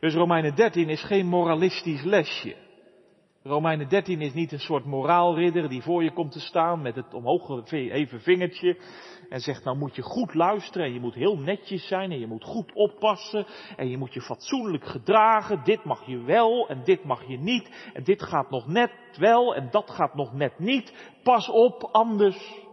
Dus 0.01 0.15
Romeinen 0.15 0.55
13 0.55 0.89
is 0.89 1.03
geen 1.03 1.27
moralistisch 1.27 2.03
lesje. 2.03 2.66
Romeinen 3.47 3.89
13 3.89 4.21
is 4.21 4.33
niet 4.33 4.53
een 4.53 4.61
soort 4.61 4.85
moraalridder 4.85 5.69
die 5.69 5.83
voor 5.83 6.03
je 6.03 6.13
komt 6.13 6.33
te 6.33 6.41
staan 6.41 6.83
met 6.83 6.95
het 6.95 7.15
omhoog 7.15 7.71
even 7.73 8.21
vingertje 8.21 8.79
en 9.29 9.41
zegt 9.41 9.65
nou 9.65 9.77
moet 9.77 9.97
je 9.97 10.03
goed 10.03 10.35
luisteren 10.35 10.87
en 10.87 10.93
je 10.93 11.01
moet 11.01 11.15
heel 11.15 11.39
netjes 11.39 11.87
zijn 11.87 12.13
en 12.13 12.19
je 12.19 12.27
moet 12.27 12.45
goed 12.45 12.73
oppassen 12.73 13.47
en 13.77 13.89
je 13.89 13.99
moet 13.99 14.15
je 14.15 14.21
fatsoenlijk 14.21 14.85
gedragen. 14.85 15.65
Dit 15.65 15.85
mag 15.85 16.07
je 16.07 16.19
wel 16.19 16.69
en 16.69 16.85
dit 16.85 17.05
mag 17.05 17.29
je 17.29 17.39
niet 17.39 17.91
en 17.95 18.05
dit 18.05 18.23
gaat 18.23 18.51
nog 18.51 18.67
net 18.67 18.93
wel 19.19 19.55
en 19.55 19.69
dat 19.71 19.91
gaat 19.91 20.15
nog 20.15 20.33
net 20.33 20.59
niet. 20.59 21.13
Pas 21.23 21.49
op, 21.49 21.89
anders. 21.93 22.65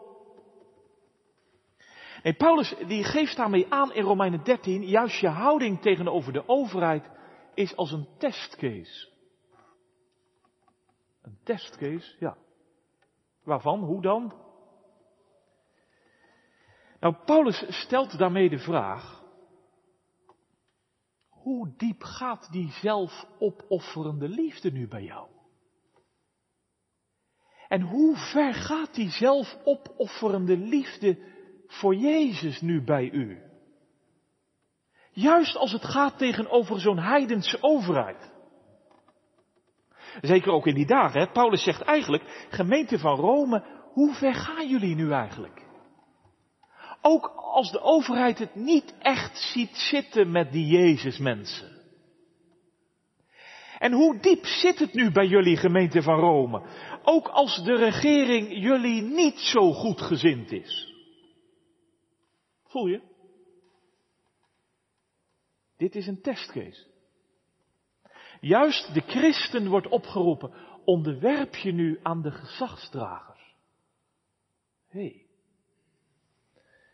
Nee, 2.24 2.34
Paulus 2.34 2.76
die 2.88 3.04
geeft 3.04 3.38
daarmee 3.38 3.66
aan 3.70 3.94
in 3.94 4.04
Romeinen 4.04 4.44
13, 4.44 4.84
juist 4.84 5.20
je 5.20 5.28
houding 5.28 5.82
tegenover 5.82 6.34
de 6.34 6.48
overheid 6.48 7.10
is 7.54 7.76
als 7.76 7.92
een 7.92 8.08
testcase. 8.18 9.13
Een 11.24 11.38
testcase, 11.44 12.16
ja. 12.20 12.38
Waarvan? 13.44 13.80
Hoe 13.80 14.02
dan? 14.02 14.34
Nou, 17.00 17.16
Paulus 17.26 17.66
stelt 17.68 18.18
daarmee 18.18 18.50
de 18.50 18.60
vraag, 18.60 19.24
hoe 21.30 21.74
diep 21.78 22.04
gaat 22.04 22.52
die 22.52 22.72
zelfopofferende 22.72 24.30
liefde 24.30 24.72
nu 24.72 24.88
bij 24.88 25.04
jou? 25.04 25.30
En 27.68 27.82
hoe 27.82 28.16
ver 28.16 28.54
gaat 28.54 28.94
die 28.94 29.10
zelfopofferende 29.10 30.58
liefde 30.58 31.18
voor 31.68 31.96
Jezus 31.96 32.62
nu 32.62 32.84
bij 32.84 33.10
u? 33.10 33.42
Juist 35.12 35.56
als 35.56 35.72
het 35.72 35.86
gaat 35.86 36.18
tegenover 36.18 36.80
zo'n 36.80 37.00
heidense 37.00 37.58
overheid. 37.62 38.33
Zeker 40.22 40.52
ook 40.52 40.68
in 40.68 40.76
die 40.76 40.86
dagen. 40.86 41.32
Paulus 41.32 41.64
zegt 41.64 41.82
eigenlijk, 41.82 42.48
gemeente 42.50 43.00
van 43.00 43.16
Rome, 43.16 43.64
hoe 43.94 44.14
ver 44.14 44.34
gaan 44.34 44.68
jullie 44.68 44.96
nu 44.96 45.12
eigenlijk? 45.12 45.62
Ook 47.02 47.26
als 47.36 47.72
de 47.72 47.82
overheid 47.82 48.40
het 48.40 48.56
niet 48.56 48.96
echt 49.00 49.38
ziet 49.38 49.76
zitten 49.76 50.32
met 50.32 50.52
die 50.52 50.66
Jezus 50.66 51.18
mensen. 51.18 51.72
En 53.80 53.92
hoe 53.92 54.20
diep 54.20 54.46
zit 54.46 54.80
het 54.80 54.94
nu 54.94 55.12
bij 55.12 55.28
jullie 55.28 55.58
gemeente 55.58 56.02
van 56.02 56.20
Rome? 56.20 56.62
Ook 57.04 57.28
als 57.28 57.64
de 57.64 57.76
regering 57.76 58.64
jullie 58.64 59.02
niet 59.02 59.40
zo 59.40 59.72
goed 59.72 60.02
gezind 60.02 60.52
is. 60.52 60.94
Voel 62.64 62.86
je? 62.86 63.02
Dit 65.78 65.96
is 65.96 66.08
een 66.08 66.22
testcase. 66.22 66.93
Juist 68.44 68.94
de 68.94 69.02
christen 69.02 69.68
wordt 69.70 69.88
opgeroepen, 69.88 70.54
onderwerp 70.86 71.56
je 71.56 71.72
nu 71.72 72.00
aan 72.02 72.22
de 72.22 72.32
gezagsdragers. 72.32 73.56
Hé. 74.88 75.26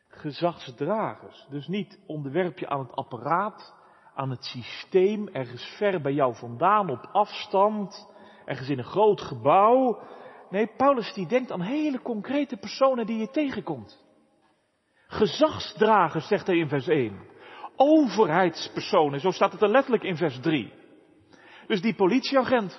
Gezagsdragers. 0.08 1.46
Dus 1.50 1.68
niet 1.68 2.00
onderwerp 2.06 2.60
je 2.60 2.70
aan 2.70 2.80
het 2.80 2.92
apparaat, 2.92 3.76
aan 4.16 4.30
het 4.30 4.44
systeem, 4.44 5.28
ergens 5.28 5.64
ver 5.78 6.02
bij 6.02 6.14
jou 6.14 6.36
vandaan, 6.36 6.90
op 6.90 7.10
afstand, 7.12 8.10
ergens 8.46 8.70
in 8.70 8.78
een 8.78 8.84
groot 8.84 9.22
gebouw. 9.22 10.02
Nee, 10.50 10.68
Paulus 10.78 11.14
die 11.14 11.28
denkt 11.28 11.52
aan 11.52 11.62
hele 11.62 12.02
concrete 12.02 12.58
personen 12.58 13.06
die 13.06 13.18
je 13.18 13.30
tegenkomt. 13.30 14.06
Gezagsdragers, 15.08 16.28
zegt 16.28 16.48
hij 16.48 16.58
in 16.58 16.70
vers 16.70 16.88
1. 16.88 17.28
Overheidspersonen, 17.76 19.20
zo 19.20 19.32
staat 19.32 19.52
het 19.52 19.62
er 19.62 19.70
letterlijk 19.70 20.04
in 20.04 20.18
vers 20.18 20.40
3. 20.40 20.79
Dus 21.70 21.82
die 21.82 21.94
politieagent, 21.94 22.74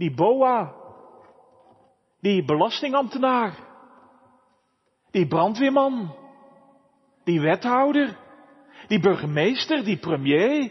die 0.00 0.14
BOA, 0.14 0.72
die 2.24 2.44
belastingambtenaar, 2.44 3.52
die 5.12 5.26
brandweerman, 5.28 6.14
die 7.28 7.40
wethouder, 7.40 8.14
die 8.88 9.00
burgemeester, 9.00 9.84
die 9.84 9.98
premier, 9.98 10.70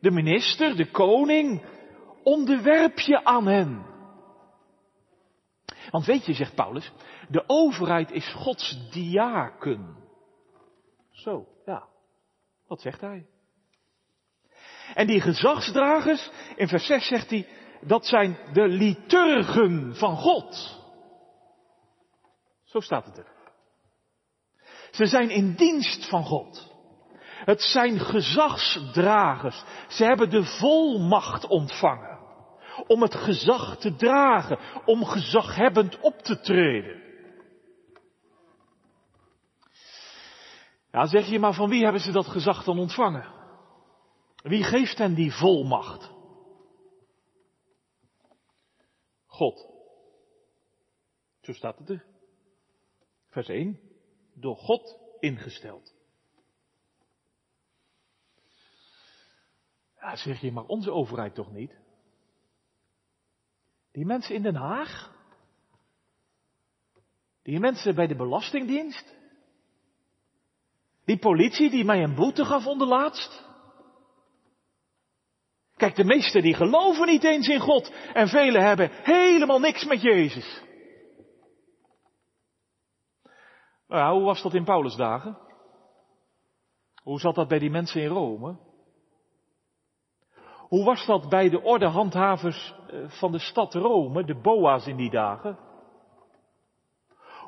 de 0.00 0.10
minister, 0.10 0.76
de 0.76 0.90
koning, 0.90 1.60
onderwerp 2.24 2.98
je 2.98 3.24
aan 3.24 3.46
hen. 3.46 3.84
Want 5.90 6.06
weet 6.06 6.26
je, 6.26 6.32
zegt 6.32 6.54
Paulus, 6.54 6.92
de 7.28 7.44
overheid 7.46 8.10
is 8.10 8.32
Gods 8.32 8.90
diaken. 8.90 9.96
Zo, 11.10 11.46
ja. 11.66 11.88
Wat 12.66 12.80
zegt 12.80 13.00
hij? 13.00 13.26
En 14.94 15.06
die 15.06 15.20
gezagsdragers, 15.20 16.30
in 16.56 16.68
vers 16.68 16.86
6 16.86 17.06
zegt 17.06 17.30
hij, 17.30 17.48
dat 17.80 18.06
zijn 18.06 18.38
de 18.52 18.68
liturgen 18.68 19.96
van 19.96 20.16
God. 20.16 20.80
Zo 22.64 22.80
staat 22.80 23.04
het 23.06 23.18
er. 23.18 23.26
Ze 24.90 25.06
zijn 25.06 25.30
in 25.30 25.54
dienst 25.54 26.08
van 26.08 26.24
God. 26.24 26.70
Het 27.44 27.62
zijn 27.62 28.00
gezagsdragers. 28.00 29.64
Ze 29.88 30.04
hebben 30.04 30.30
de 30.30 30.44
volmacht 30.44 31.46
ontvangen. 31.46 32.18
Om 32.86 33.02
het 33.02 33.14
gezag 33.14 33.76
te 33.76 33.94
dragen. 33.94 34.58
Om 34.84 35.04
gezaghebbend 35.04 36.00
op 36.00 36.18
te 36.18 36.40
treden. 36.40 37.02
Ja, 40.90 41.06
zeg 41.06 41.26
je 41.26 41.38
maar 41.38 41.54
van 41.54 41.68
wie 41.68 41.82
hebben 41.82 42.00
ze 42.00 42.12
dat 42.12 42.26
gezag 42.26 42.64
dan 42.64 42.78
ontvangen? 42.78 43.41
Wie 44.42 44.62
geeft 44.62 44.98
hen 44.98 45.14
die 45.14 45.32
volmacht? 45.32 46.10
God. 49.26 49.66
Zo 51.40 51.52
staat 51.52 51.78
het 51.78 51.90
er. 51.90 52.04
Vers 53.26 53.48
1. 53.48 53.80
Door 54.34 54.56
God 54.56 54.98
ingesteld. 55.20 55.94
Zeg 60.14 60.40
je, 60.40 60.52
maar 60.52 60.64
onze 60.64 60.90
overheid 60.90 61.34
toch 61.34 61.52
niet? 61.52 61.80
Die 63.92 64.06
mensen 64.06 64.34
in 64.34 64.42
Den 64.42 64.54
Haag? 64.54 65.10
Die 67.42 67.60
mensen 67.60 67.94
bij 67.94 68.06
de 68.06 68.16
Belastingdienst? 68.16 69.14
Die 71.04 71.18
politie 71.18 71.70
die 71.70 71.84
mij 71.84 72.02
een 72.02 72.14
boete 72.14 72.44
gaf 72.44 72.66
onderlaatst? 72.66 73.51
Kijk, 75.82 75.96
de 75.96 76.04
meesten 76.04 76.42
die 76.42 76.54
geloven 76.54 77.06
niet 77.06 77.24
eens 77.24 77.48
in 77.48 77.60
God 77.60 77.92
en 78.12 78.28
velen 78.28 78.62
hebben 78.62 78.90
helemaal 78.92 79.58
niks 79.58 79.84
met 79.84 80.02
Jezus. 80.02 80.62
Nou, 83.88 84.14
hoe 84.14 84.24
was 84.24 84.42
dat 84.42 84.54
in 84.54 84.64
Paulus' 84.64 84.96
dagen? 84.96 85.38
Hoe 87.02 87.20
zat 87.20 87.34
dat 87.34 87.48
bij 87.48 87.58
die 87.58 87.70
mensen 87.70 88.02
in 88.02 88.08
Rome? 88.08 88.58
Hoe 90.68 90.84
was 90.84 91.06
dat 91.06 91.28
bij 91.28 91.48
de 91.48 91.62
ordehandhavers 91.62 92.74
eh, 92.88 93.08
van 93.08 93.32
de 93.32 93.38
stad 93.38 93.74
Rome, 93.74 94.24
de 94.24 94.40
boa's 94.40 94.86
in 94.86 94.96
die 94.96 95.10
dagen? 95.10 95.58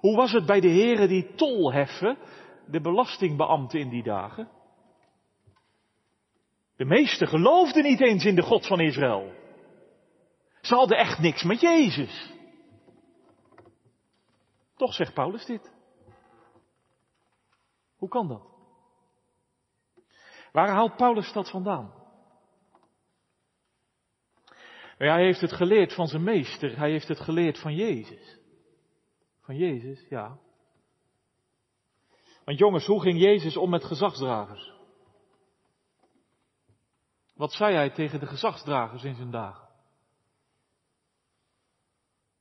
Hoe 0.01 0.16
was 0.16 0.33
het 0.33 0.47
bij 0.47 0.61
de 0.61 0.68
heren 0.68 1.09
die 1.09 1.35
tol 1.35 1.73
heffen, 1.73 2.18
de 2.66 2.81
belastingbeambten 2.81 3.81
in 3.81 3.88
die 3.88 4.03
dagen? 4.03 4.49
De 6.77 6.85
meesten 6.85 7.29
geloofden 7.29 7.83
niet 7.83 8.01
eens 8.01 8.25
in 8.25 8.35
de 8.35 8.43
God 8.43 8.67
van 8.67 8.81
Israël. 8.81 9.33
Ze 10.61 10.75
hadden 10.75 10.99
echt 10.99 11.19
niks 11.19 11.43
met 11.43 11.61
Jezus. 11.61 12.33
Toch 14.77 14.95
zegt 14.95 15.15
Paulus 15.15 15.45
dit. 15.47 15.73
Hoe 17.97 18.09
kan 18.09 18.29
dat? 18.29 18.53
Waar 20.53 20.69
haalt 20.69 20.97
Paulus 20.97 21.33
dat 21.33 21.51
vandaan? 21.51 21.93
Hij 24.97 25.25
heeft 25.25 25.41
het 25.41 25.53
geleerd 25.53 25.95
van 25.95 26.07
zijn 26.07 26.23
meester. 26.23 26.79
Hij 26.79 26.91
heeft 26.91 27.09
het 27.09 27.21
geleerd 27.21 27.59
van 27.59 27.75
Jezus. 27.75 28.39
Van 29.41 29.57
Jezus, 29.57 30.07
ja. 30.09 30.39
Want 32.45 32.59
jongens, 32.59 32.87
hoe 32.87 33.01
ging 33.01 33.21
Jezus 33.21 33.57
om 33.57 33.71
met 33.71 33.85
gezagsdragers? 33.85 34.74
Wat 37.35 37.53
zei 37.53 37.75
hij 37.75 37.90
tegen 37.90 38.20
de 38.20 38.27
gezagsdragers 38.27 39.05
in 39.05 39.14
zijn 39.14 39.31
dagen? 39.31 39.68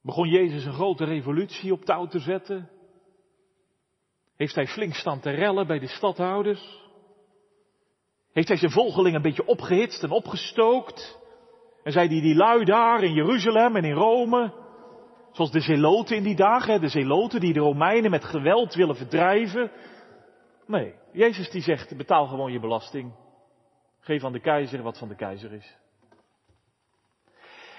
Begon 0.01 0.27
Jezus 0.27 0.65
een 0.65 0.73
grote 0.73 1.06
revolutie 1.06 1.73
op 1.73 1.86
touw 1.86 2.08
te 2.08 2.19
zetten? 2.19 2.69
Heeft 4.36 4.56
hij 4.56 4.67
flink 4.67 4.93
staan 4.93 5.19
te 5.19 5.29
rellen 5.29 5.67
bij 5.67 5.79
de 5.79 5.88
stadhouders? 5.88 6.82
Heeft 8.32 8.47
hij 8.47 8.58
zijn 8.58 8.71
volgelingen 8.71 9.15
een 9.15 9.21
beetje 9.21 9.45
opgehitst 9.45 10.03
en 10.03 10.12
opgestookt? 10.12 11.19
En 11.84 11.91
zei 11.91 12.08
hij 12.08 12.21
die 12.21 12.36
lui 12.36 12.65
daar 12.65 13.03
in 13.03 13.13
Jeruzalem 13.13 13.75
en 13.75 13.84
in 13.84 13.93
Rome, 13.93 14.62
Zoals 15.34 15.51
de 15.51 15.60
zeloten 15.60 16.15
in 16.15 16.23
die 16.23 16.36
dagen, 16.36 16.82
de 16.82 16.88
zeloten 16.88 17.39
die 17.39 17.53
de 17.53 17.60
Romeinen 17.60 18.12
met 18.12 18.23
geweld 18.23 18.73
willen 18.73 18.95
verdrijven. 18.95 19.71
Nee, 20.67 20.93
Jezus 21.13 21.49
die 21.49 21.62
zegt, 21.62 21.97
betaal 21.97 22.27
gewoon 22.27 22.51
je 22.51 22.60
belasting. 22.60 23.13
Geef 24.04 24.24
aan 24.24 24.32
de 24.32 24.39
keizer 24.39 24.82
wat 24.82 24.98
van 24.98 25.08
de 25.08 25.16
keizer 25.16 25.54
is. 25.54 25.78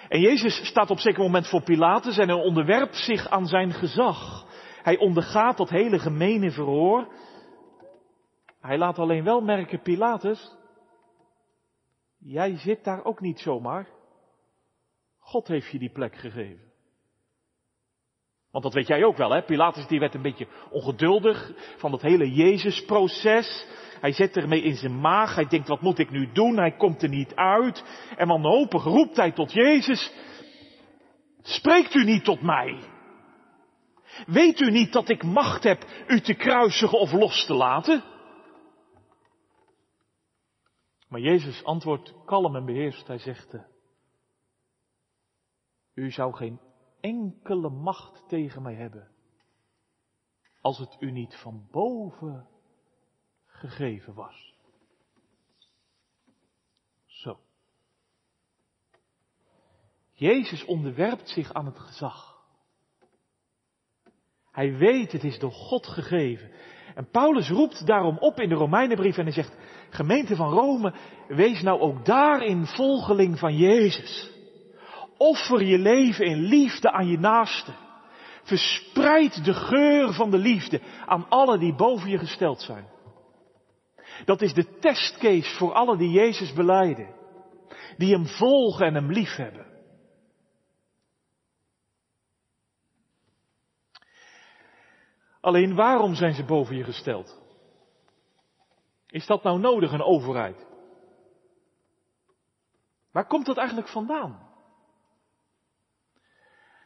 En 0.08 0.20
Jezus 0.20 0.66
staat 0.66 0.90
op 0.90 0.98
zeker 0.98 1.22
moment 1.22 1.48
voor 1.48 1.62
Pilatus 1.62 2.18
en 2.18 2.28
hij 2.28 2.42
onderwerpt 2.42 2.96
zich 2.96 3.28
aan 3.28 3.46
zijn 3.46 3.72
gezag. 3.72 4.46
Hij 4.82 4.98
ondergaat 4.98 5.56
dat 5.56 5.70
hele 5.70 5.98
gemene 5.98 6.50
verhoor. 6.50 7.12
Hij 8.60 8.78
laat 8.78 8.98
alleen 8.98 9.24
wel 9.24 9.40
merken, 9.40 9.82
Pilatus, 9.82 10.56
jij 12.18 12.56
zit 12.56 12.84
daar 12.84 13.04
ook 13.04 13.20
niet 13.20 13.40
zomaar. 13.40 13.88
God 15.18 15.48
heeft 15.48 15.70
je 15.70 15.78
die 15.78 15.92
plek 15.92 16.16
gegeven. 16.16 16.72
Want 18.50 18.64
dat 18.64 18.74
weet 18.74 18.86
jij 18.86 19.04
ook 19.04 19.16
wel, 19.16 19.30
hè? 19.30 19.42
Pilatus 19.42 19.86
die 19.86 20.00
werd 20.00 20.14
een 20.14 20.22
beetje 20.22 20.48
ongeduldig 20.70 21.52
van 21.76 21.90
dat 21.90 22.02
hele 22.02 22.32
Jezusproces. 22.32 23.66
Hij 24.04 24.12
zet 24.12 24.36
ermee 24.36 24.62
in 24.62 24.76
zijn 24.76 25.00
maag. 25.00 25.34
Hij 25.34 25.46
denkt, 25.46 25.68
wat 25.68 25.80
moet 25.80 25.98
ik 25.98 26.10
nu 26.10 26.32
doen? 26.32 26.56
Hij 26.56 26.76
komt 26.76 27.02
er 27.02 27.08
niet 27.08 27.34
uit. 27.34 27.84
En 28.16 28.28
wanhopig 28.28 28.84
roept 28.84 29.16
hij 29.16 29.32
tot 29.32 29.52
Jezus. 29.52 30.12
Spreekt 31.42 31.94
u 31.94 32.04
niet 32.04 32.24
tot 32.24 32.42
mij? 32.42 32.84
Weet 34.26 34.60
u 34.60 34.70
niet 34.70 34.92
dat 34.92 35.08
ik 35.08 35.22
macht 35.22 35.62
heb 35.62 35.84
u 36.06 36.20
te 36.20 36.34
kruisigen 36.34 36.98
of 36.98 37.12
los 37.12 37.46
te 37.46 37.54
laten? 37.54 38.04
Maar 41.08 41.20
Jezus 41.20 41.64
antwoordt 41.64 42.14
kalm 42.24 42.56
en 42.56 42.64
beheerst. 42.64 43.06
Hij 43.06 43.18
zegt, 43.18 43.54
eh, 43.54 43.62
u 45.94 46.10
zou 46.10 46.34
geen 46.34 46.60
enkele 47.00 47.70
macht 47.70 48.28
tegen 48.28 48.62
mij 48.62 48.74
hebben, 48.74 49.10
als 50.60 50.78
het 50.78 50.96
u 50.98 51.10
niet 51.10 51.36
van 51.36 51.66
boven 51.70 52.52
gegeven 53.68 54.14
was. 54.14 54.54
Zo. 57.06 57.38
Jezus 60.12 60.64
onderwerpt 60.64 61.28
zich 61.28 61.52
aan 61.52 61.66
het 61.66 61.78
gezag. 61.78 62.34
Hij 64.50 64.76
weet, 64.76 65.12
het 65.12 65.24
is 65.24 65.38
door 65.38 65.52
God 65.52 65.86
gegeven. 65.86 66.50
En 66.94 67.10
Paulus 67.10 67.48
roept 67.48 67.86
daarom 67.86 68.18
op 68.18 68.40
in 68.40 68.48
de 68.48 68.54
Romeinenbrief 68.54 69.16
en 69.16 69.24
hij 69.24 69.32
zegt, 69.32 69.56
gemeente 69.90 70.36
van 70.36 70.50
Rome, 70.50 70.94
wees 71.28 71.62
nou 71.62 71.80
ook 71.80 72.04
daarin 72.04 72.66
volgeling 72.66 73.38
van 73.38 73.56
Jezus. 73.56 74.30
Offer 75.16 75.62
je 75.62 75.78
leven 75.78 76.24
in 76.24 76.36
liefde 76.36 76.90
aan 76.92 77.06
je 77.06 77.18
naaste. 77.18 77.72
Verspreid 78.42 79.44
de 79.44 79.54
geur 79.54 80.12
van 80.12 80.30
de 80.30 80.38
liefde 80.38 80.80
aan 81.06 81.28
alle 81.28 81.58
die 81.58 81.74
boven 81.74 82.10
je 82.10 82.18
gesteld 82.18 82.60
zijn. 82.60 82.92
Dat 84.24 84.42
is 84.42 84.54
de 84.54 84.78
testcase 84.78 85.56
voor 85.56 85.72
alle 85.72 85.96
die 85.96 86.10
Jezus 86.10 86.52
beleiden. 86.52 87.14
Die 87.96 88.14
hem 88.14 88.26
volgen 88.26 88.86
en 88.86 88.94
hem 88.94 89.12
liefhebben. 89.12 89.66
Alleen 95.40 95.74
waarom 95.74 96.14
zijn 96.14 96.34
ze 96.34 96.44
boven 96.44 96.76
je 96.76 96.84
gesteld? 96.84 97.42
Is 99.06 99.26
dat 99.26 99.42
nou 99.42 99.60
nodig, 99.60 99.92
een 99.92 100.02
overheid? 100.02 100.66
Waar 103.12 103.26
komt 103.26 103.46
dat 103.46 103.56
eigenlijk 103.56 103.88
vandaan? 103.88 104.52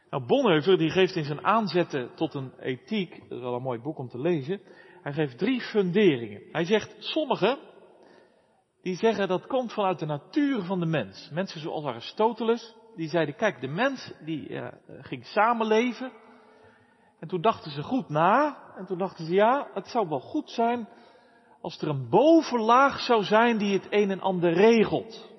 Nou, 0.09 0.25
Bonhoeffer 0.25 0.77
die 0.77 0.89
geeft 0.89 1.15
in 1.15 1.23
zijn 1.23 1.43
aanzetten 1.43 2.15
tot 2.15 2.33
een 2.33 2.53
ethiek, 2.59 3.19
dat 3.29 3.37
is 3.37 3.43
wel 3.43 3.55
een 3.55 3.61
mooi 3.61 3.79
boek 3.79 3.97
om 3.97 4.09
te 4.09 4.19
lezen, 4.19 4.61
hij 5.01 5.13
geeft 5.13 5.37
drie 5.37 5.61
funderingen. 5.61 6.41
Hij 6.51 6.65
zegt, 6.65 6.95
sommigen, 6.99 7.57
die 8.81 8.95
zeggen 8.95 9.27
dat 9.27 9.47
komt 9.47 9.73
vanuit 9.73 9.99
de 9.99 10.05
natuur 10.05 10.61
van 10.61 10.79
de 10.79 10.85
mens. 10.85 11.29
Mensen 11.33 11.59
zoals 11.59 11.85
Aristoteles, 11.85 12.75
die 12.95 13.09
zeiden, 13.09 13.35
kijk, 13.35 13.61
de 13.61 13.67
mens 13.67 14.13
die 14.25 14.49
uh, 14.49 14.67
ging 15.01 15.25
samenleven. 15.25 16.11
En 17.19 17.27
toen 17.27 17.41
dachten 17.41 17.71
ze 17.71 17.83
goed 17.83 18.09
na. 18.09 18.57
En 18.75 18.85
toen 18.85 18.97
dachten 18.97 19.25
ze, 19.25 19.33
ja, 19.33 19.67
het 19.73 19.87
zou 19.87 20.09
wel 20.09 20.19
goed 20.19 20.49
zijn 20.49 20.87
als 21.61 21.81
er 21.81 21.87
een 21.87 22.09
bovenlaag 22.09 22.99
zou 22.99 23.23
zijn 23.23 23.57
die 23.57 23.73
het 23.73 23.87
een 23.89 24.11
en 24.11 24.21
ander 24.21 24.53
regelt. 24.53 25.29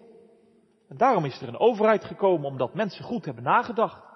En 0.88 0.96
daarom 0.96 1.24
is 1.24 1.40
er 1.40 1.48
een 1.48 1.58
overheid 1.58 2.04
gekomen 2.04 2.46
omdat 2.46 2.74
mensen 2.74 3.04
goed 3.04 3.24
hebben 3.24 3.44
nagedacht. 3.44 4.08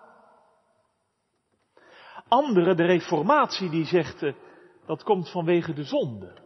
Anderen, 2.28 2.76
de 2.76 2.84
reformatie, 2.84 3.70
die 3.70 3.84
zegt, 3.84 4.22
uh, 4.22 4.34
dat 4.86 5.02
komt 5.02 5.30
vanwege 5.30 5.72
de 5.72 5.84
zonde. 5.84 6.42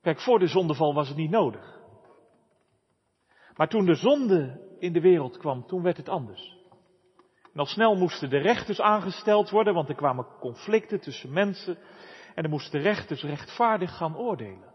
Kijk, 0.00 0.20
voor 0.20 0.38
de 0.38 0.46
zondeval 0.46 0.94
was 0.94 1.08
het 1.08 1.16
niet 1.16 1.30
nodig. 1.30 1.78
Maar 3.56 3.68
toen 3.68 3.84
de 3.84 3.94
zonde 3.94 4.66
in 4.78 4.92
de 4.92 5.00
wereld 5.00 5.36
kwam, 5.36 5.66
toen 5.66 5.82
werd 5.82 5.96
het 5.96 6.08
anders. 6.08 6.56
En 7.52 7.60
al 7.60 7.66
snel 7.66 7.96
moesten 7.96 8.30
de 8.30 8.38
rechters 8.38 8.80
aangesteld 8.80 9.50
worden, 9.50 9.74
want 9.74 9.88
er 9.88 9.94
kwamen 9.94 10.26
conflicten 10.40 11.00
tussen 11.00 11.32
mensen. 11.32 11.78
En 12.34 12.42
dan 12.42 12.50
moesten 12.50 12.80
rechters 12.80 13.22
rechtvaardig 13.22 13.96
gaan 13.96 14.16
oordelen. 14.16 14.74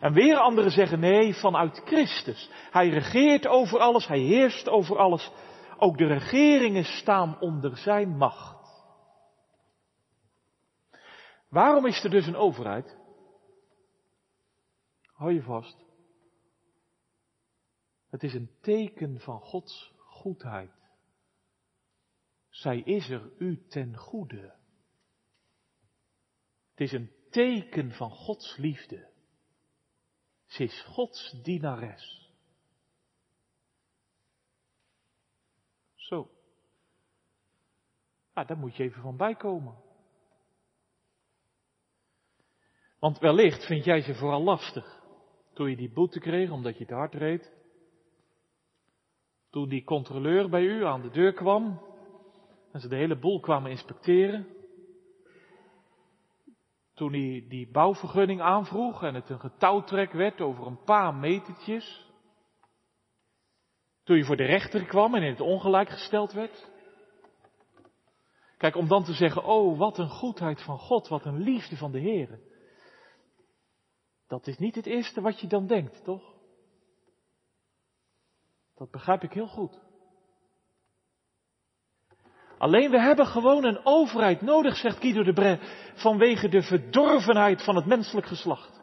En 0.00 0.12
weer 0.12 0.36
anderen 0.36 0.70
zeggen 0.70 1.00
nee, 1.00 1.34
vanuit 1.34 1.82
Christus. 1.84 2.50
Hij 2.70 2.88
regeert 2.88 3.46
over 3.46 3.78
alles, 3.78 4.06
hij 4.06 4.18
heerst 4.18 4.68
over 4.68 4.98
alles. 4.98 5.30
Ook 5.78 5.98
de 5.98 6.06
regeringen 6.06 6.84
staan 6.84 7.40
onder 7.40 7.76
zijn 7.76 8.16
macht. 8.16 8.63
Waarom 11.54 11.86
is 11.86 12.04
er 12.04 12.10
dus 12.10 12.26
een 12.26 12.36
overheid? 12.36 12.96
Hou 15.02 15.32
je 15.32 15.42
vast. 15.42 15.84
Het 18.08 18.22
is 18.22 18.34
een 18.34 18.50
teken 18.60 19.20
van 19.20 19.40
Gods 19.40 19.92
goedheid. 19.98 20.72
Zij 22.48 22.80
is 22.80 23.10
er 23.10 23.32
u 23.38 23.66
ten 23.68 23.96
goede. 23.96 24.54
Het 26.70 26.80
is 26.80 26.92
een 26.92 27.12
teken 27.30 27.92
van 27.92 28.10
Gods 28.10 28.56
liefde. 28.56 29.10
Ze 30.46 30.62
is 30.62 30.82
Gods 30.82 31.40
dienares. 31.42 32.30
Zo. 35.94 36.30
Ah, 38.32 38.48
daar 38.48 38.58
moet 38.58 38.76
je 38.76 38.82
even 38.82 39.02
van 39.02 39.16
bijkomen. 39.16 39.92
Want 43.04 43.18
wellicht 43.18 43.66
vind 43.66 43.84
jij 43.84 44.00
ze 44.00 44.14
vooral 44.14 44.42
lastig. 44.42 45.02
Toen 45.54 45.70
je 45.70 45.76
die 45.76 45.92
boete 45.92 46.18
kreeg 46.18 46.50
omdat 46.50 46.78
je 46.78 46.86
te 46.86 46.94
hard 46.94 47.14
reed. 47.14 47.52
Toen 49.50 49.68
die 49.68 49.84
controleur 49.84 50.48
bij 50.48 50.62
u 50.62 50.84
aan 50.84 51.02
de 51.02 51.10
deur 51.10 51.32
kwam. 51.32 51.80
En 52.72 52.80
ze 52.80 52.88
de 52.88 52.96
hele 52.96 53.18
boel 53.18 53.40
kwamen 53.40 53.70
inspecteren. 53.70 54.46
Toen 56.94 57.12
hij 57.12 57.46
die 57.48 57.70
bouwvergunning 57.70 58.40
aanvroeg 58.40 59.02
en 59.02 59.14
het 59.14 59.30
een 59.30 59.40
getouwtrek 59.40 60.12
werd 60.12 60.40
over 60.40 60.66
een 60.66 60.82
paar 60.84 61.14
metertjes. 61.14 62.10
Toen 64.04 64.16
je 64.16 64.24
voor 64.24 64.36
de 64.36 64.46
rechter 64.46 64.84
kwam 64.84 65.14
en 65.14 65.22
in 65.22 65.30
het 65.30 65.40
ongelijk 65.40 65.88
gesteld 65.88 66.32
werd. 66.32 66.70
Kijk, 68.58 68.76
om 68.76 68.88
dan 68.88 69.04
te 69.04 69.12
zeggen, 69.12 69.44
oh 69.44 69.78
wat 69.78 69.98
een 69.98 70.10
goedheid 70.10 70.62
van 70.62 70.78
God, 70.78 71.08
wat 71.08 71.24
een 71.24 71.38
liefde 71.38 71.76
van 71.76 71.92
de 71.92 72.00
Heer. 72.00 72.52
Dat 74.34 74.46
is 74.46 74.58
niet 74.58 74.74
het 74.74 74.86
eerste 74.86 75.20
wat 75.20 75.40
je 75.40 75.46
dan 75.46 75.66
denkt, 75.66 76.04
toch? 76.04 76.22
Dat 78.74 78.90
begrijp 78.90 79.22
ik 79.22 79.32
heel 79.32 79.46
goed. 79.46 79.80
Alleen 82.58 82.90
we 82.90 83.00
hebben 83.00 83.26
gewoon 83.26 83.64
een 83.64 83.84
overheid 83.84 84.40
nodig, 84.40 84.76
zegt 84.76 85.00
Guido 85.00 85.22
de 85.22 85.32
Bre, 85.32 85.58
vanwege 85.94 86.48
de 86.48 86.62
verdorvenheid 86.62 87.62
van 87.62 87.76
het 87.76 87.86
menselijk 87.86 88.26
geslacht. 88.26 88.82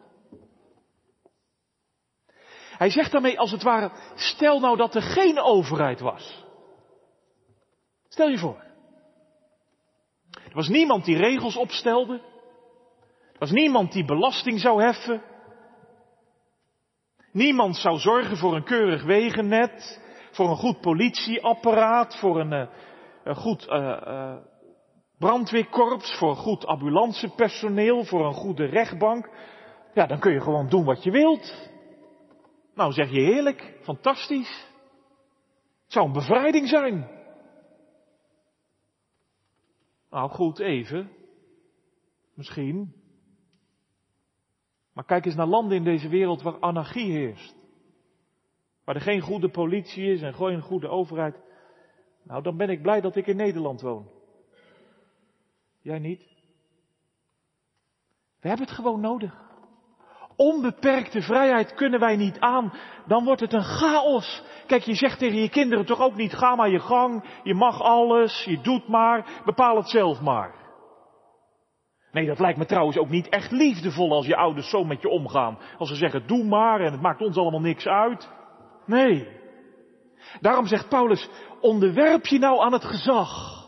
Hij 2.77 2.89
zegt 2.89 3.11
daarmee 3.11 3.39
als 3.39 3.51
het 3.51 3.63
ware, 3.63 3.91
stel 4.15 4.59
nou 4.59 4.77
dat 4.77 4.95
er 4.95 5.01
geen 5.01 5.39
overheid 5.39 5.99
was. 5.99 6.45
Stel 8.07 8.27
je 8.27 8.37
voor. 8.37 8.63
Er 10.31 10.53
was 10.53 10.67
niemand 10.67 11.05
die 11.05 11.17
regels 11.17 11.55
opstelde. 11.55 12.13
Er 13.33 13.39
was 13.39 13.51
niemand 13.51 13.91
die 13.91 14.05
belasting 14.05 14.59
zou 14.59 14.83
heffen. 14.83 15.30
Niemand 17.31 17.75
zou 17.77 17.97
zorgen 17.99 18.37
voor 18.37 18.55
een 18.55 18.63
keurig 18.63 19.03
wegennet, 19.03 20.01
voor 20.31 20.49
een 20.49 20.55
goed 20.55 20.81
politieapparaat, 20.81 22.19
voor 22.19 22.39
een, 22.39 22.51
uh, 22.51 22.67
een 23.23 23.35
goed 23.35 23.67
uh, 23.67 24.35
brandweerkorps, 25.17 26.17
voor 26.17 26.35
goed 26.35 26.65
ambulancepersoneel, 26.65 28.03
voor 28.03 28.25
een 28.25 28.33
goede 28.33 28.65
rechtbank. 28.65 29.29
Ja, 29.93 30.05
dan 30.05 30.19
kun 30.19 30.33
je 30.33 30.41
gewoon 30.41 30.69
doen 30.69 30.85
wat 30.85 31.03
je 31.03 31.11
wilt. 31.11 31.69
Nou, 32.75 32.91
zeg 32.91 33.09
je 33.09 33.19
heerlijk, 33.19 33.77
fantastisch. 33.81 34.65
Het 35.83 35.93
zou 35.93 36.05
een 36.05 36.13
bevrijding 36.13 36.67
zijn. 36.67 37.09
Nou 40.09 40.29
goed, 40.29 40.59
even. 40.59 41.11
Misschien. 42.35 43.00
Maar 44.93 45.05
kijk 45.05 45.25
eens 45.25 45.35
naar 45.35 45.47
landen 45.47 45.77
in 45.77 45.83
deze 45.83 46.09
wereld 46.09 46.41
waar 46.41 46.59
anarchie 46.59 47.11
heerst. 47.11 47.55
Waar 48.85 48.95
er 48.95 49.01
geen 49.01 49.21
goede 49.21 49.49
politie 49.49 50.11
is 50.11 50.21
en 50.21 50.33
geen 50.33 50.61
goede 50.61 50.87
overheid. 50.87 51.41
Nou, 52.23 52.43
dan 52.43 52.57
ben 52.57 52.69
ik 52.69 52.81
blij 52.81 53.01
dat 53.01 53.15
ik 53.15 53.27
in 53.27 53.35
Nederland 53.35 53.81
woon. 53.81 54.09
Jij 55.81 55.99
niet? 55.99 56.29
We 58.39 58.47
hebben 58.47 58.65
het 58.65 58.75
gewoon 58.75 58.99
nodig. 58.99 59.49
Onbeperkte 60.35 61.21
vrijheid 61.21 61.73
kunnen 61.73 61.99
wij 61.99 62.15
niet 62.15 62.39
aan. 62.39 62.73
Dan 63.07 63.23
wordt 63.23 63.41
het 63.41 63.53
een 63.53 63.63
chaos. 63.63 64.43
Kijk, 64.67 64.83
je 64.83 64.95
zegt 64.95 65.19
tegen 65.19 65.41
je 65.41 65.49
kinderen 65.49 65.85
toch 65.85 65.99
ook 65.99 66.15
niet, 66.15 66.33
ga 66.33 66.55
maar 66.55 66.69
je 66.69 66.79
gang, 66.79 67.23
je 67.43 67.53
mag 67.53 67.81
alles, 67.81 68.43
je 68.43 68.61
doet 68.61 68.87
maar, 68.87 69.41
bepaal 69.45 69.75
het 69.75 69.89
zelf 69.89 70.21
maar. 70.21 70.60
Nee, 72.11 72.25
dat 72.25 72.39
lijkt 72.39 72.57
me 72.57 72.65
trouwens 72.65 72.97
ook 72.97 73.09
niet 73.09 73.29
echt 73.29 73.51
liefdevol 73.51 74.11
als 74.11 74.25
je 74.25 74.35
ouders 74.35 74.69
zo 74.69 74.83
met 74.83 75.01
je 75.01 75.09
omgaan. 75.09 75.57
Als 75.77 75.89
ze 75.89 75.95
zeggen, 75.95 76.27
doe 76.27 76.43
maar 76.43 76.79
en 76.79 76.91
het 76.91 77.01
maakt 77.01 77.21
ons 77.21 77.37
allemaal 77.37 77.61
niks 77.61 77.87
uit. 77.87 78.29
Nee. 78.85 79.27
Daarom 80.39 80.67
zegt 80.67 80.89
Paulus, 80.89 81.29
onderwerp 81.61 82.25
je 82.25 82.39
nou 82.39 82.61
aan 82.61 82.73
het 82.73 82.85
gezag. 82.85 83.59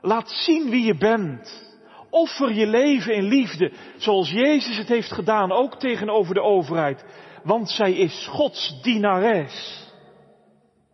Laat 0.00 0.30
zien 0.30 0.70
wie 0.70 0.84
je 0.84 0.96
bent. 0.96 1.74
Offer 2.10 2.52
je 2.52 2.66
leven 2.66 3.14
in 3.14 3.24
liefde, 3.24 3.72
zoals 3.96 4.30
Jezus 4.30 4.76
het 4.76 4.88
heeft 4.88 5.12
gedaan, 5.12 5.52
ook 5.52 5.78
tegenover 5.78 6.34
de 6.34 6.42
overheid. 6.42 7.04
Want 7.42 7.70
zij 7.70 7.92
is 7.92 8.26
Gods 8.30 8.82
dienares. 8.82 9.84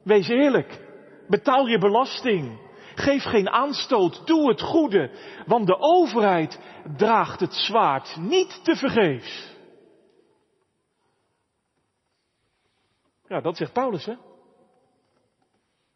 Wees 0.04 0.28
eerlijk. 0.28 0.80
Betaal 1.28 1.66
je 1.66 1.78
belasting. 1.78 2.60
Geef 3.02 3.22
geen 3.22 3.48
aanstoot. 3.48 4.26
Doe 4.26 4.48
het 4.48 4.60
goede. 4.60 5.10
Want 5.46 5.66
de 5.66 5.78
overheid 5.78 6.60
draagt 6.96 7.40
het 7.40 7.54
zwaard 7.54 8.16
niet 8.16 8.64
te 8.64 8.76
vergeefs. 8.76 9.56
Ja, 13.26 13.40
dat 13.40 13.56
zegt 13.56 13.72
Paulus, 13.72 14.04
hè? 14.04 14.16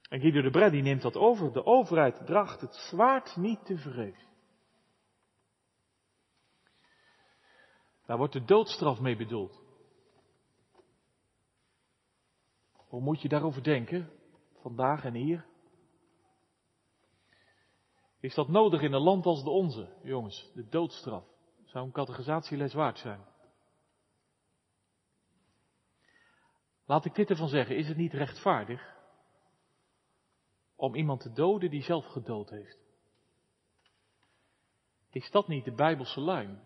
En 0.09 0.21
Guido 0.21 0.41
de 0.43 0.51
Breddy 0.51 0.81
neemt 0.81 1.03
dat 1.03 1.17
over. 1.17 1.53
De 1.53 1.65
overheid 1.65 2.27
draagt 2.27 2.61
het 2.61 2.75
zwaard 2.75 3.37
niet 3.37 3.65
te 3.65 3.79
vergeefs. 3.79 4.25
Daar 8.07 8.17
wordt 8.17 8.33
de 8.33 8.45
doodstraf 8.45 9.01
mee 9.01 9.17
bedoeld. 9.17 9.63
Hoe 12.73 13.01
moet 13.01 13.23
je 13.23 13.29
daarover 13.29 13.63
denken? 13.63 14.11
Vandaag 14.61 15.05
en 15.05 15.15
hier? 15.15 15.47
Is 18.27 18.35
dat 18.35 18.49
nodig 18.49 18.83
in 18.83 18.93
een 18.93 19.03
land 19.03 19.27
als 19.27 19.43
de 19.43 19.51
onze, 19.51 19.89
jongens? 20.03 20.51
De 20.55 20.69
doodstraf. 20.69 21.25
Zou 21.65 21.87
een 21.87 21.93
catechisatie 21.93 22.69
waard 22.73 22.99
zijn? 22.99 23.21
Laat 26.87 27.05
ik 27.05 27.15
dit 27.15 27.31
ervan 27.31 27.49
zeggen, 27.49 27.77
is 27.77 27.89
het 27.89 27.97
niet 27.97 28.13
rechtvaardig 28.13 28.95
om 30.77 30.95
iemand 30.95 31.21
te 31.21 31.33
doden 31.33 31.71
die 31.71 31.83
zelf 31.83 32.07
gedood 32.07 32.51
heeft? 32.51 32.79
Is 35.11 35.31
dat 35.31 35.49
niet 35.49 35.65
de 35.65 35.75
Bijbelse 35.75 36.21
lijn? 36.21 36.63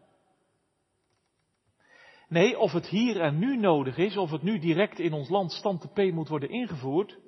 Nee, 2.28 2.58
of 2.58 2.72
het 2.72 2.86
hier 2.86 3.20
en 3.20 3.38
nu 3.38 3.56
nodig 3.56 3.96
is, 3.96 4.16
of 4.16 4.30
het 4.30 4.42
nu 4.42 4.58
direct 4.58 4.98
in 4.98 5.12
ons 5.12 5.28
land 5.28 5.52
stand 5.52 5.80
te 5.80 5.88
P 5.88 6.12
moet 6.12 6.28
worden 6.28 6.50
ingevoerd, 6.50 7.18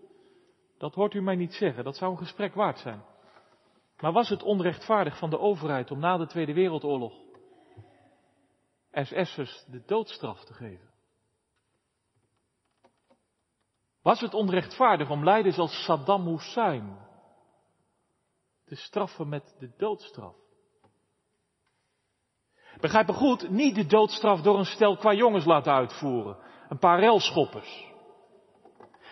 dat 0.78 0.94
hoort 0.94 1.14
u 1.14 1.22
mij 1.22 1.36
niet 1.36 1.54
zeggen. 1.54 1.84
Dat 1.84 1.96
zou 1.96 2.12
een 2.12 2.18
gesprek 2.18 2.54
waard 2.54 2.78
zijn. 2.78 3.11
Maar 4.02 4.12
was 4.12 4.28
het 4.28 4.42
onrechtvaardig 4.42 5.18
van 5.18 5.30
de 5.30 5.38
overheid 5.38 5.90
om 5.90 5.98
na 5.98 6.16
de 6.16 6.26
Tweede 6.26 6.52
Wereldoorlog 6.52 7.12
SS'ers 8.92 9.64
de 9.66 9.82
doodstraf 9.86 10.44
te 10.44 10.52
geven? 10.52 10.90
Was 14.02 14.20
het 14.20 14.34
onrechtvaardig 14.34 15.10
om 15.10 15.24
leiders 15.24 15.58
als 15.58 15.84
Saddam 15.84 16.26
Hussein 16.26 16.98
te 18.64 18.74
straffen 18.74 19.28
met 19.28 19.56
de 19.58 19.70
doodstraf? 19.76 20.34
Begrijp 22.80 23.06
me 23.06 23.12
goed, 23.12 23.50
niet 23.50 23.74
de 23.74 23.86
doodstraf 23.86 24.40
door 24.40 24.58
een 24.58 24.64
stel 24.64 24.96
qua 24.96 25.12
jongens 25.12 25.44
laten 25.44 25.72
uitvoeren. 25.72 26.36
Een 26.68 26.78
paar 26.78 27.00
relschoppers. 27.00 27.92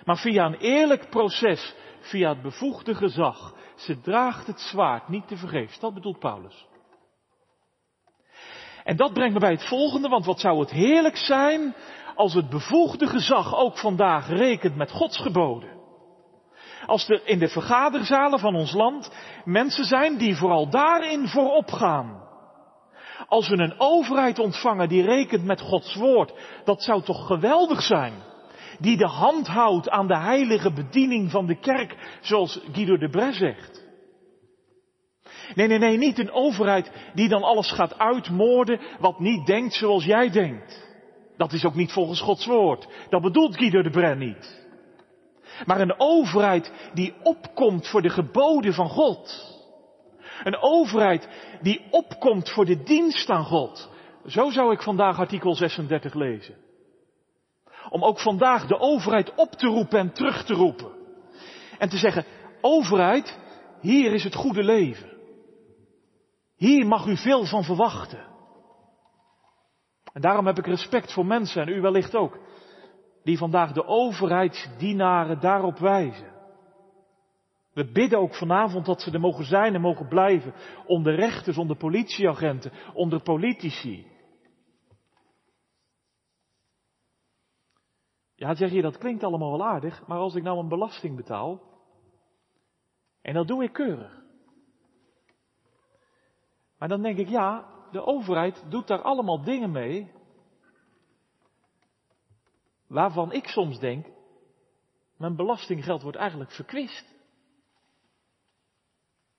Maar 0.04 0.18
via 0.18 0.46
een 0.46 0.58
eerlijk 0.58 1.10
proces, 1.10 1.74
via 2.00 2.28
het 2.28 2.42
bevoegde 2.42 2.94
gezag. 2.94 3.58
Ze 3.80 4.00
draagt 4.00 4.46
het 4.46 4.60
zwaard, 4.60 5.08
niet 5.08 5.28
te 5.28 5.36
vergeefs. 5.36 5.78
Dat 5.78 5.94
bedoelt 5.94 6.18
Paulus. 6.18 6.66
En 8.84 8.96
dat 8.96 9.12
brengt 9.12 9.34
me 9.34 9.40
bij 9.40 9.50
het 9.50 9.68
volgende, 9.68 10.08
want 10.08 10.24
wat 10.24 10.40
zou 10.40 10.60
het 10.60 10.70
heerlijk 10.70 11.16
zijn 11.16 11.74
als 12.14 12.34
het 12.34 12.48
bevoegde 12.48 13.06
gezag 13.06 13.56
ook 13.56 13.78
vandaag 13.78 14.28
rekent 14.28 14.76
met 14.76 14.90
Gods 14.90 15.18
geboden. 15.18 15.78
Als 16.86 17.08
er 17.08 17.26
in 17.26 17.38
de 17.38 17.48
vergaderzalen 17.48 18.38
van 18.38 18.54
ons 18.54 18.72
land 18.72 19.12
mensen 19.44 19.84
zijn 19.84 20.18
die 20.18 20.36
vooral 20.36 20.70
daarin 20.70 21.28
voorop 21.28 21.70
gaan. 21.70 22.28
Als 23.28 23.48
we 23.48 23.56
een 23.56 23.74
overheid 23.78 24.38
ontvangen 24.38 24.88
die 24.88 25.02
rekent 25.02 25.44
met 25.44 25.60
Gods 25.60 25.94
woord, 25.94 26.32
dat 26.64 26.82
zou 26.82 27.02
toch 27.02 27.26
geweldig 27.26 27.82
zijn. 27.82 28.12
Die 28.80 28.96
de 28.96 29.06
hand 29.06 29.46
houdt 29.46 29.90
aan 29.90 30.06
de 30.06 30.16
heilige 30.16 30.72
bediening 30.72 31.30
van 31.30 31.46
de 31.46 31.58
kerk, 31.58 32.18
zoals 32.20 32.60
Guido 32.72 32.96
de 32.96 33.08
Bres 33.08 33.36
zegt. 33.36 33.88
Nee, 35.54 35.66
nee, 35.66 35.78
nee, 35.78 35.96
niet 35.96 36.18
een 36.18 36.32
overheid 36.32 36.92
die 37.14 37.28
dan 37.28 37.42
alles 37.42 37.72
gaat 37.72 37.98
uitmoorden 37.98 38.80
wat 38.98 39.20
niet 39.20 39.46
denkt 39.46 39.74
zoals 39.74 40.04
jij 40.04 40.30
denkt. 40.30 40.88
Dat 41.36 41.52
is 41.52 41.64
ook 41.64 41.74
niet 41.74 41.92
volgens 41.92 42.20
Gods 42.20 42.46
woord. 42.46 42.88
Dat 43.08 43.22
bedoelt 43.22 43.56
Guido 43.56 43.82
de 43.82 43.90
Bres 43.90 44.18
niet. 44.18 44.68
Maar 45.66 45.80
een 45.80 45.94
overheid 46.00 46.72
die 46.94 47.14
opkomt 47.22 47.88
voor 47.88 48.02
de 48.02 48.10
geboden 48.10 48.74
van 48.74 48.88
God. 48.88 49.48
Een 50.44 50.56
overheid 50.60 51.28
die 51.60 51.80
opkomt 51.90 52.50
voor 52.50 52.64
de 52.64 52.82
dienst 52.82 53.30
aan 53.30 53.44
God. 53.44 53.90
Zo 54.26 54.50
zou 54.50 54.72
ik 54.72 54.82
vandaag 54.82 55.18
artikel 55.18 55.54
36 55.54 56.14
lezen. 56.14 56.54
Om 57.90 58.04
ook 58.04 58.20
vandaag 58.20 58.66
de 58.66 58.78
overheid 58.78 59.34
op 59.34 59.50
te 59.50 59.66
roepen 59.66 59.98
en 59.98 60.12
terug 60.12 60.44
te 60.44 60.54
roepen. 60.54 60.92
En 61.78 61.88
te 61.88 61.96
zeggen, 61.96 62.24
overheid, 62.60 63.38
hier 63.80 64.12
is 64.12 64.24
het 64.24 64.34
goede 64.34 64.62
leven. 64.62 65.10
Hier 66.56 66.86
mag 66.86 67.06
u 67.06 67.16
veel 67.16 67.44
van 67.44 67.64
verwachten. 67.64 68.28
En 70.12 70.20
daarom 70.20 70.46
heb 70.46 70.58
ik 70.58 70.66
respect 70.66 71.12
voor 71.12 71.26
mensen, 71.26 71.62
en 71.62 71.68
u 71.68 71.80
wellicht 71.80 72.14
ook, 72.14 72.38
die 73.22 73.38
vandaag 73.38 73.72
de 73.72 73.86
overheidsdienaren 73.86 75.40
daarop 75.40 75.78
wijzen. 75.78 76.30
We 77.72 77.90
bidden 77.92 78.18
ook 78.18 78.34
vanavond 78.34 78.86
dat 78.86 79.02
ze 79.02 79.10
er 79.10 79.20
mogen 79.20 79.44
zijn 79.44 79.74
en 79.74 79.80
mogen 79.80 80.08
blijven. 80.08 80.54
Onder 80.86 81.14
rechters, 81.14 81.58
onder 81.58 81.76
politieagenten, 81.76 82.72
onder 82.94 83.22
politici. 83.22 84.06
Ja, 88.40 88.54
zeg 88.54 88.70
je, 88.70 88.82
dat 88.82 88.98
klinkt 88.98 89.22
allemaal 89.22 89.50
wel 89.50 89.66
aardig, 89.66 90.06
maar 90.06 90.18
als 90.18 90.34
ik 90.34 90.42
nou 90.42 90.58
een 90.58 90.68
belasting 90.68 91.16
betaal, 91.16 91.60
en 93.22 93.34
dat 93.34 93.46
doe 93.46 93.64
ik 93.64 93.72
keurig. 93.72 94.22
Maar 96.78 96.88
dan 96.88 97.02
denk 97.02 97.18
ik, 97.18 97.28
ja, 97.28 97.68
de 97.90 98.04
overheid 98.04 98.64
doet 98.70 98.86
daar 98.86 99.02
allemaal 99.02 99.42
dingen 99.42 99.70
mee, 99.70 100.12
waarvan 102.86 103.32
ik 103.32 103.46
soms 103.46 103.78
denk, 103.78 104.06
mijn 105.16 105.36
belastinggeld 105.36 106.02
wordt 106.02 106.18
eigenlijk 106.18 106.50
verkwist. 106.50 107.14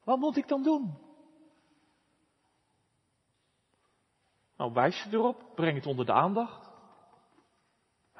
Wat 0.03 0.19
moet 0.19 0.37
ik 0.37 0.47
dan 0.47 0.63
doen? 0.63 0.97
Nou, 4.57 4.73
wijs 4.73 5.03
je 5.03 5.09
erop, 5.17 5.51
breng 5.55 5.75
het 5.75 5.85
onder 5.85 6.05
de 6.05 6.13
aandacht. 6.13 6.70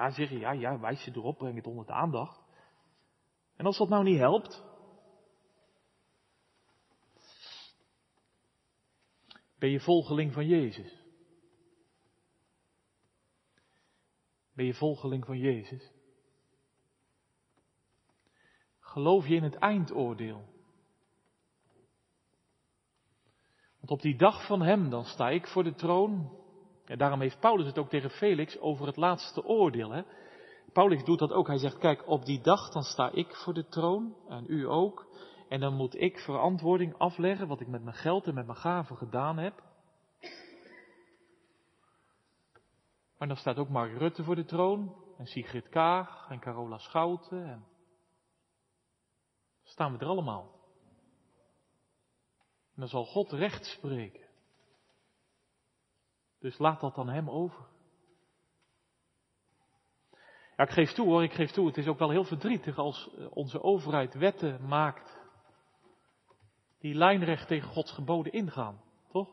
Ja, 0.01 0.09
zeg 0.09 0.29
je, 0.29 0.39
ja, 0.39 0.51
ja, 0.51 0.79
wijs 0.79 1.03
je 1.03 1.11
erop, 1.15 1.37
breng 1.37 1.55
het 1.55 1.67
onder 1.67 1.85
de 1.85 1.91
aandacht. 1.91 2.41
En 3.55 3.65
als 3.65 3.77
dat 3.77 3.89
nou 3.89 4.03
niet 4.03 4.17
helpt, 4.17 4.63
ben 9.59 9.69
je 9.69 9.79
volgeling 9.79 10.33
van 10.33 10.47
Jezus. 10.47 11.05
Ben 14.53 14.65
je 14.65 14.73
volgeling 14.73 15.25
van 15.25 15.37
Jezus? 15.37 15.91
Geloof 18.79 19.27
je 19.27 19.35
in 19.35 19.43
het 19.43 19.55
eindoordeel? 19.55 20.45
Want 23.77 23.91
op 23.91 24.01
die 24.01 24.17
dag 24.17 24.45
van 24.45 24.61
hem, 24.61 24.89
dan 24.89 25.03
sta 25.03 25.29
ik 25.29 25.47
voor 25.47 25.63
de 25.63 25.73
troon. 25.73 26.40
En 26.91 26.97
daarom 26.97 27.21
heeft 27.21 27.39
Paulus 27.39 27.65
het 27.65 27.77
ook 27.77 27.89
tegen 27.89 28.10
Felix 28.10 28.60
over 28.60 28.86
het 28.86 28.95
laatste 28.95 29.43
oordeel. 29.43 29.91
Hè? 29.91 30.01
Paulus 30.73 31.04
doet 31.04 31.19
dat 31.19 31.32
ook. 31.32 31.47
Hij 31.47 31.58
zegt, 31.58 31.77
kijk, 31.77 32.08
op 32.08 32.25
die 32.25 32.41
dag 32.41 32.69
dan 32.69 32.84
sta 32.84 33.12
ik 33.12 33.36
voor 33.36 33.54
de 33.54 33.67
troon 33.67 34.15
en 34.27 34.45
u 34.47 34.67
ook. 34.67 35.08
En 35.49 35.60
dan 35.60 35.73
moet 35.73 35.95
ik 35.95 36.19
verantwoording 36.19 36.97
afleggen 36.97 37.47
wat 37.47 37.62
ik 37.62 37.67
met 37.67 37.84
mijn 37.84 37.95
geld 37.95 38.27
en 38.27 38.34
met 38.34 38.45
mijn 38.45 38.58
gaven 38.58 38.97
gedaan 38.97 39.38
heb. 39.38 39.63
Maar 43.17 43.27
dan 43.27 43.38
staat 43.38 43.58
ook 43.58 43.69
Mark 43.69 43.97
Rutte 43.97 44.23
voor 44.23 44.36
de 44.36 44.45
troon. 44.45 44.95
En 45.17 45.25
Sigrid 45.25 45.69
Kaag 45.69 46.30
en 46.30 46.39
Carola 46.39 46.77
Schouten. 46.77 47.45
En 47.45 47.65
staan 49.63 49.93
we 49.93 49.99
er 49.99 50.10
allemaal. 50.10 50.51
En 52.75 52.82
dan 52.82 52.88
zal 52.88 53.06
God 53.06 53.32
recht 53.32 53.65
spreken. 53.65 54.30
Dus 56.41 56.58
laat 56.58 56.80
dat 56.80 56.95
dan 56.95 57.10
hem 57.10 57.30
over. 57.30 57.65
Ja, 60.58 60.63
ik 60.63 60.69
geef 60.69 60.91
toe 60.91 61.08
hoor, 61.08 61.23
ik 61.23 61.34
geef 61.34 61.51
toe. 61.51 61.67
Het 61.67 61.77
is 61.77 61.88
ook 61.88 61.99
wel 61.99 62.10
heel 62.10 62.23
verdrietig 62.23 62.77
als 62.77 63.10
eh, 63.15 63.27
onze 63.30 63.62
overheid 63.62 64.13
wetten 64.13 64.67
maakt 64.67 65.19
die 66.80 66.93
lijnrecht 66.93 67.47
tegen 67.47 67.69
Gods 67.69 67.91
geboden 67.91 68.32
ingaan, 68.32 68.82
toch? 69.12 69.30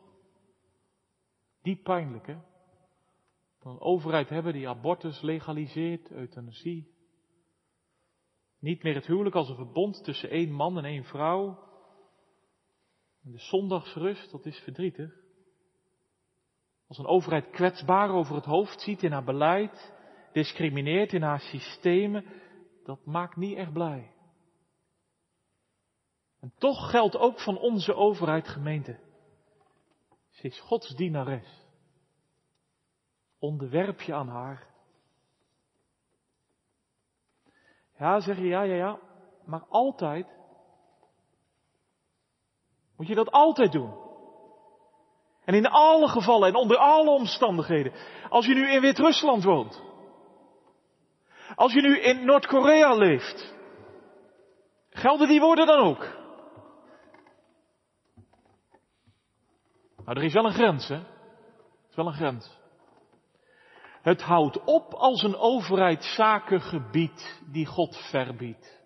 Diep 1.61 1.83
pijnlijk, 1.83 2.27
hè? 2.27 2.37
Een 3.59 3.79
overheid 3.79 4.29
hebben 4.29 4.53
die 4.53 4.69
abortus 4.69 5.21
legaliseert, 5.21 6.11
euthanasie. 6.11 6.97
Niet 8.59 8.83
meer 8.83 8.95
het 8.95 9.05
huwelijk 9.05 9.35
als 9.35 9.49
een 9.49 9.55
verbond 9.55 10.03
tussen 10.03 10.29
één 10.29 10.51
man 10.51 10.77
en 10.77 10.85
één 10.85 11.03
vrouw. 11.03 11.67
De 13.21 13.37
zondagsrust, 13.37 14.31
dat 14.31 14.45
is 14.45 14.59
verdrietig. 14.59 15.28
Als 16.89 16.97
een 16.97 17.07
overheid 17.07 17.49
kwetsbaar 17.49 18.09
over 18.09 18.35
het 18.35 18.45
hoofd 18.45 18.81
ziet 18.81 19.03
in 19.03 19.11
haar 19.11 19.23
beleid, 19.23 19.93
discrimineert 20.31 21.13
in 21.13 21.21
haar 21.21 21.39
systemen, 21.39 22.25
dat 22.83 23.05
maakt 23.05 23.35
niet 23.35 23.57
echt 23.57 23.73
blij. 23.73 24.11
En 26.39 26.53
toch 26.57 26.89
geldt 26.89 27.17
ook 27.17 27.39
van 27.39 27.57
onze 27.57 27.93
overheid 27.93 28.47
gemeente. 28.47 28.99
Ze 30.29 30.47
is 30.47 30.59
Gods 30.59 30.95
dienares. 30.95 31.67
Onderwerp 33.39 34.01
je 34.01 34.13
aan 34.13 34.29
haar. 34.29 34.67
Ja, 37.97 38.19
zeg 38.19 38.37
je 38.37 38.47
ja, 38.47 38.61
ja, 38.61 38.75
ja. 38.75 38.99
Maar 39.45 39.65
altijd. 39.65 40.27
Moet 42.95 43.07
je 43.07 43.15
dat 43.15 43.31
altijd 43.31 43.71
doen. 43.71 44.08
En 45.49 45.55
in 45.55 45.67
alle 45.67 46.07
gevallen 46.07 46.47
en 46.47 46.55
onder 46.55 46.77
alle 46.77 47.09
omstandigheden. 47.09 47.93
Als 48.29 48.45
je 48.45 48.53
nu 48.53 48.71
in 48.71 48.81
Wit-Rusland 48.81 49.43
woont. 49.43 49.81
Als 51.55 51.73
je 51.73 51.81
nu 51.81 51.99
in 51.99 52.25
Noord-Korea 52.25 52.93
leeft. 52.93 53.53
Gelden 54.89 55.27
die 55.27 55.39
woorden 55.39 55.65
dan 55.65 55.79
ook? 55.79 56.07
Nou, 60.05 60.17
er 60.17 60.23
is 60.23 60.33
wel 60.33 60.45
een 60.45 60.53
grens, 60.53 60.87
hè? 60.87 60.95
Er 60.95 61.89
is 61.89 61.95
wel 61.95 62.07
een 62.07 62.13
grens. 62.13 62.57
Het 64.01 64.21
houdt 64.21 64.63
op 64.63 64.93
als 64.93 65.23
een 65.23 65.35
overheid 65.35 66.03
zaken 66.03 66.61
gebiedt 66.61 67.41
die 67.51 67.65
God 67.65 67.97
verbiedt. 68.09 68.78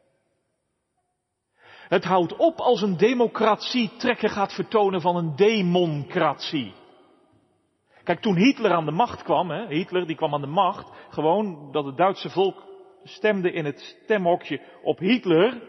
Het 1.93 2.03
houdt 2.03 2.35
op 2.35 2.59
als 2.59 2.81
een 2.81 2.97
democratie 2.97 3.91
trekken 3.97 4.29
gaat 4.29 4.53
vertonen 4.53 5.01
van 5.01 5.15
een 5.15 5.35
democratie. 5.35 6.73
Kijk, 8.03 8.21
toen 8.21 8.35
Hitler 8.35 8.71
aan 8.71 8.85
de 8.85 8.91
macht 8.91 9.23
kwam, 9.23 9.49
hè, 9.49 9.67
Hitler 9.67 10.07
die 10.07 10.15
kwam 10.15 10.33
aan 10.33 10.41
de 10.41 10.47
macht, 10.47 10.91
gewoon 11.09 11.71
dat 11.71 11.85
het 11.85 11.97
Duitse 11.97 12.29
volk 12.29 12.63
stemde 13.03 13.51
in 13.51 13.65
het 13.65 13.79
stemhokje 14.03 14.61
op 14.83 14.99
Hitler. 14.99 15.61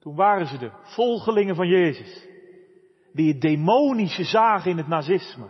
Toen 0.00 0.14
waren 0.14 0.46
ze 0.46 0.58
de 0.58 0.70
volgelingen 0.82 1.54
van 1.54 1.68
Jezus 1.68 2.26
die 3.12 3.32
het 3.32 3.40
demonische 3.40 4.24
zagen 4.24 4.70
in 4.70 4.76
het 4.76 4.88
nazisme. 4.88 5.46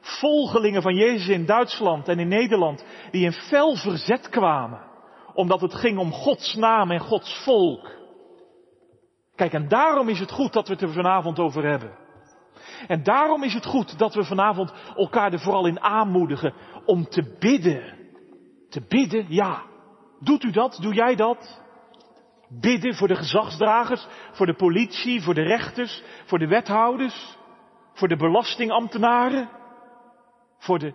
Volgelingen 0.00 0.82
van 0.82 0.94
Jezus 0.94 1.28
in 1.28 1.46
Duitsland 1.46 2.08
en 2.08 2.18
in 2.18 2.28
Nederland 2.28 2.86
die 3.10 3.24
in 3.24 3.32
fel 3.32 3.76
verzet 3.76 4.28
kwamen, 4.28 4.83
omdat 5.34 5.60
het 5.60 5.74
ging 5.74 5.98
om 5.98 6.12
Gods 6.12 6.54
naam 6.54 6.90
en 6.90 7.00
Gods 7.00 7.42
volk. 7.44 7.90
Kijk, 9.34 9.52
en 9.52 9.68
daarom 9.68 10.08
is 10.08 10.18
het 10.18 10.30
goed 10.30 10.52
dat 10.52 10.66
we 10.66 10.72
het 10.72 10.82
er 10.82 10.92
vanavond 10.92 11.38
over 11.38 11.64
hebben. 11.64 12.02
En 12.86 13.02
daarom 13.02 13.42
is 13.42 13.54
het 13.54 13.66
goed 13.66 13.98
dat 13.98 14.14
we 14.14 14.24
vanavond 14.24 14.72
elkaar 14.96 15.32
er 15.32 15.40
vooral 15.40 15.66
in 15.66 15.80
aanmoedigen 15.80 16.54
om 16.84 17.08
te 17.08 17.36
bidden. 17.38 17.94
Te 18.68 18.80
bidden, 18.88 19.26
ja. 19.28 19.62
Doet 20.20 20.42
u 20.42 20.50
dat? 20.50 20.78
Doe 20.80 20.94
jij 20.94 21.14
dat? 21.14 21.62
Bidden 22.48 22.94
voor 22.94 23.08
de 23.08 23.16
gezagsdragers, 23.16 24.06
voor 24.32 24.46
de 24.46 24.54
politie, 24.54 25.22
voor 25.22 25.34
de 25.34 25.42
rechters, 25.42 26.02
voor 26.24 26.38
de 26.38 26.46
wethouders, 26.46 27.36
voor 27.92 28.08
de 28.08 28.16
belastingambtenaren, 28.16 29.48
voor 30.58 30.78
de. 30.78 30.94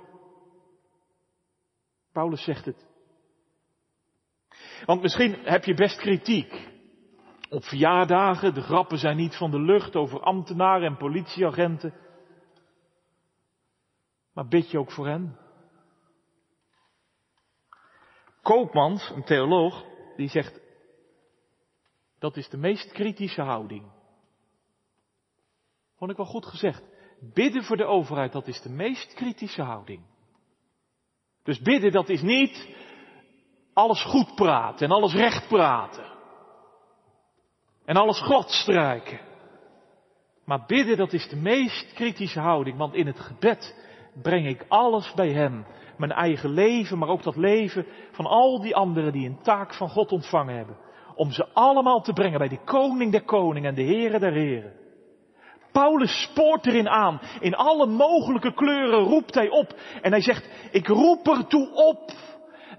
Paulus 2.13 2.43
zegt 2.43 2.65
het. 2.65 2.88
Want 4.89 5.01
misschien 5.01 5.33
heb 5.43 5.63
je 5.63 5.73
best 5.73 5.97
kritiek. 5.97 6.67
Op 7.49 7.63
verjaardagen, 7.63 8.53
de 8.53 8.61
grappen 8.61 8.97
zijn 8.97 9.17
niet 9.17 9.35
van 9.35 9.51
de 9.51 9.59
lucht 9.61 9.95
over 9.95 10.19
ambtenaren 10.19 10.87
en 10.87 10.97
politieagenten. 10.97 11.93
Maar 14.33 14.47
bid 14.47 14.71
je 14.71 14.79
ook 14.79 14.91
voor 14.91 15.07
hen? 15.07 15.39
Koopmans, 18.41 19.09
een 19.09 19.23
theoloog, 19.23 19.85
die 20.15 20.29
zegt, 20.29 20.61
dat 22.19 22.37
is 22.37 22.49
de 22.49 22.57
meest 22.57 22.91
kritische 22.91 23.41
houding. 23.41 23.91
Vond 25.95 26.11
ik 26.11 26.17
wel 26.17 26.25
goed 26.25 26.45
gezegd. 26.45 26.83
Bidden 27.33 27.63
voor 27.63 27.77
de 27.77 27.85
overheid, 27.85 28.31
dat 28.31 28.47
is 28.47 28.61
de 28.61 28.69
meest 28.69 29.13
kritische 29.13 29.61
houding. 29.61 30.05
Dus 31.43 31.59
bidden, 31.61 31.91
dat 31.91 32.09
is 32.09 32.21
niet 32.21 32.77
alles 33.79 34.03
goed 34.03 34.35
praten 34.35 34.85
en 34.85 34.91
alles 34.91 35.13
recht 35.13 35.47
praten. 35.47 36.03
En 37.85 37.95
alles 37.95 38.21
glad 38.21 38.49
strijken. 38.51 39.19
Maar 40.45 40.63
bidden, 40.67 40.97
dat 40.97 41.13
is 41.13 41.29
de 41.29 41.35
meest 41.35 41.93
kritische 41.93 42.39
houding, 42.39 42.77
want 42.77 42.93
in 42.93 43.07
het 43.07 43.19
gebed 43.19 43.75
breng 44.21 44.47
ik 44.47 44.65
alles 44.67 45.13
bij 45.13 45.31
Hem. 45.31 45.65
Mijn 45.97 46.11
eigen 46.11 46.49
leven, 46.49 46.97
maar 46.97 47.09
ook 47.09 47.23
dat 47.23 47.35
leven 47.35 47.85
van 48.11 48.25
al 48.25 48.61
die 48.61 48.75
anderen 48.75 49.11
die 49.11 49.27
een 49.27 49.41
taak 49.41 49.73
van 49.73 49.89
God 49.89 50.11
ontvangen 50.11 50.55
hebben. 50.55 50.77
Om 51.15 51.31
ze 51.31 51.47
allemaal 51.53 52.01
te 52.01 52.13
brengen 52.13 52.39
bij 52.39 52.47
de 52.47 52.63
koning 52.63 53.11
der 53.11 53.23
koningen 53.23 53.69
en 53.69 53.75
de 53.75 53.93
heren 53.95 54.19
der 54.19 54.33
heren. 54.33 54.73
Paulus 55.71 56.21
spoort 56.21 56.65
erin 56.65 56.89
aan. 56.89 57.21
In 57.39 57.55
alle 57.55 57.85
mogelijke 57.85 58.53
kleuren 58.53 58.99
roept 58.99 59.35
hij 59.35 59.49
op. 59.49 59.73
En 60.01 60.11
hij 60.11 60.21
zegt, 60.21 60.49
ik 60.71 60.87
roep 60.87 61.27
ertoe 61.27 61.71
op 61.73 62.11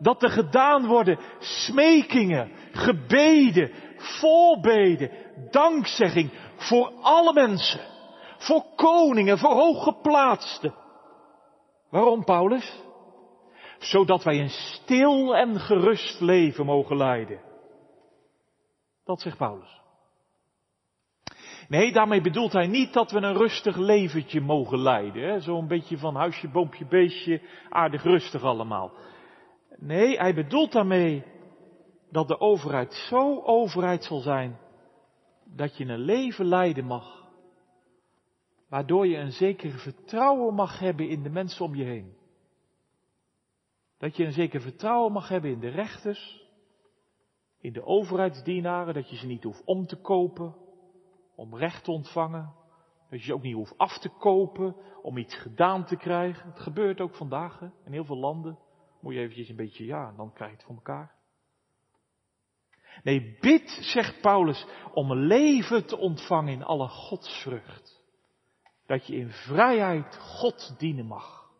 dat 0.00 0.22
er 0.22 0.30
gedaan 0.30 0.86
worden 0.86 1.18
smekingen, 1.38 2.52
gebeden, 2.72 3.70
voorbeden, 3.96 5.10
dankzegging 5.50 6.30
voor 6.56 6.92
alle 7.02 7.32
mensen. 7.32 7.80
Voor 8.38 8.64
koningen, 8.76 9.38
voor 9.38 9.52
hooggeplaatsten. 9.52 10.74
Waarom, 11.90 12.24
Paulus? 12.24 12.82
Zodat 13.78 14.24
wij 14.24 14.40
een 14.40 14.50
stil 14.50 15.36
en 15.36 15.60
gerust 15.60 16.20
leven 16.20 16.66
mogen 16.66 16.96
leiden. 16.96 17.40
Dat 19.04 19.20
zegt 19.20 19.36
Paulus. 19.36 19.80
Nee, 21.68 21.92
daarmee 21.92 22.20
bedoelt 22.20 22.52
hij 22.52 22.66
niet 22.66 22.92
dat 22.92 23.10
we 23.10 23.20
een 23.20 23.36
rustig 23.36 23.76
leventje 23.76 24.40
mogen 24.40 24.78
leiden. 24.78 25.42
Zo'n 25.42 25.66
beetje 25.66 25.98
van 25.98 26.14
huisje, 26.14 26.48
boompje, 26.48 26.86
beestje, 26.86 27.40
aardig 27.68 28.02
rustig 28.02 28.42
allemaal. 28.42 28.92
Nee, 29.76 30.18
hij 30.18 30.34
bedoelt 30.34 30.72
daarmee 30.72 31.24
dat 32.10 32.28
de 32.28 32.40
overheid 32.40 32.92
zo 32.92 33.42
overheid 33.42 34.04
zal 34.04 34.20
zijn 34.20 34.58
dat 35.44 35.76
je 35.76 35.84
een 35.84 35.98
leven 35.98 36.44
leiden 36.44 36.84
mag. 36.84 37.28
Waardoor 38.68 39.06
je 39.06 39.16
een 39.16 39.32
zeker 39.32 39.70
vertrouwen 39.70 40.54
mag 40.54 40.78
hebben 40.78 41.08
in 41.08 41.22
de 41.22 41.30
mensen 41.30 41.64
om 41.64 41.74
je 41.74 41.84
heen. 41.84 42.16
Dat 43.98 44.16
je 44.16 44.24
een 44.24 44.32
zeker 44.32 44.60
vertrouwen 44.60 45.12
mag 45.12 45.28
hebben 45.28 45.50
in 45.50 45.60
de 45.60 45.68
rechters, 45.68 46.48
in 47.60 47.72
de 47.72 47.84
overheidsdienaren, 47.84 48.94
dat 48.94 49.10
je 49.10 49.16
ze 49.16 49.26
niet 49.26 49.42
hoeft 49.42 49.64
om 49.64 49.86
te 49.86 49.96
kopen, 49.96 50.56
om 51.34 51.56
recht 51.56 51.84
te 51.84 51.90
ontvangen. 51.90 52.54
Dat 53.10 53.18
je 53.18 53.24
ze 53.24 53.34
ook 53.34 53.42
niet 53.42 53.54
hoeft 53.54 53.78
af 53.78 53.98
te 53.98 54.08
kopen 54.08 54.76
om 55.02 55.16
iets 55.16 55.34
gedaan 55.34 55.84
te 55.84 55.96
krijgen. 55.96 56.48
Het 56.48 56.60
gebeurt 56.60 57.00
ook 57.00 57.14
vandaag 57.14 57.60
in 57.84 57.92
heel 57.92 58.04
veel 58.04 58.18
landen. 58.18 58.58
Moet 59.00 59.14
je 59.14 59.20
eventjes 59.20 59.48
een 59.48 59.56
beetje 59.56 59.84
ja, 59.84 60.12
dan 60.16 60.32
krijg 60.32 60.50
je 60.50 60.56
het 60.56 60.66
voor 60.66 60.74
elkaar. 60.74 61.18
Nee, 63.02 63.36
bid, 63.40 63.70
zegt 63.80 64.20
Paulus, 64.20 64.66
om 64.92 65.10
een 65.10 65.26
leven 65.26 65.86
te 65.86 65.96
ontvangen 65.96 66.52
in 66.52 66.64
alle 66.64 66.88
godsvrucht. 66.88 68.02
Dat 68.86 69.06
je 69.06 69.16
in 69.16 69.30
vrijheid 69.30 70.16
God 70.16 70.74
dienen 70.78 71.06
mag. 71.06 71.50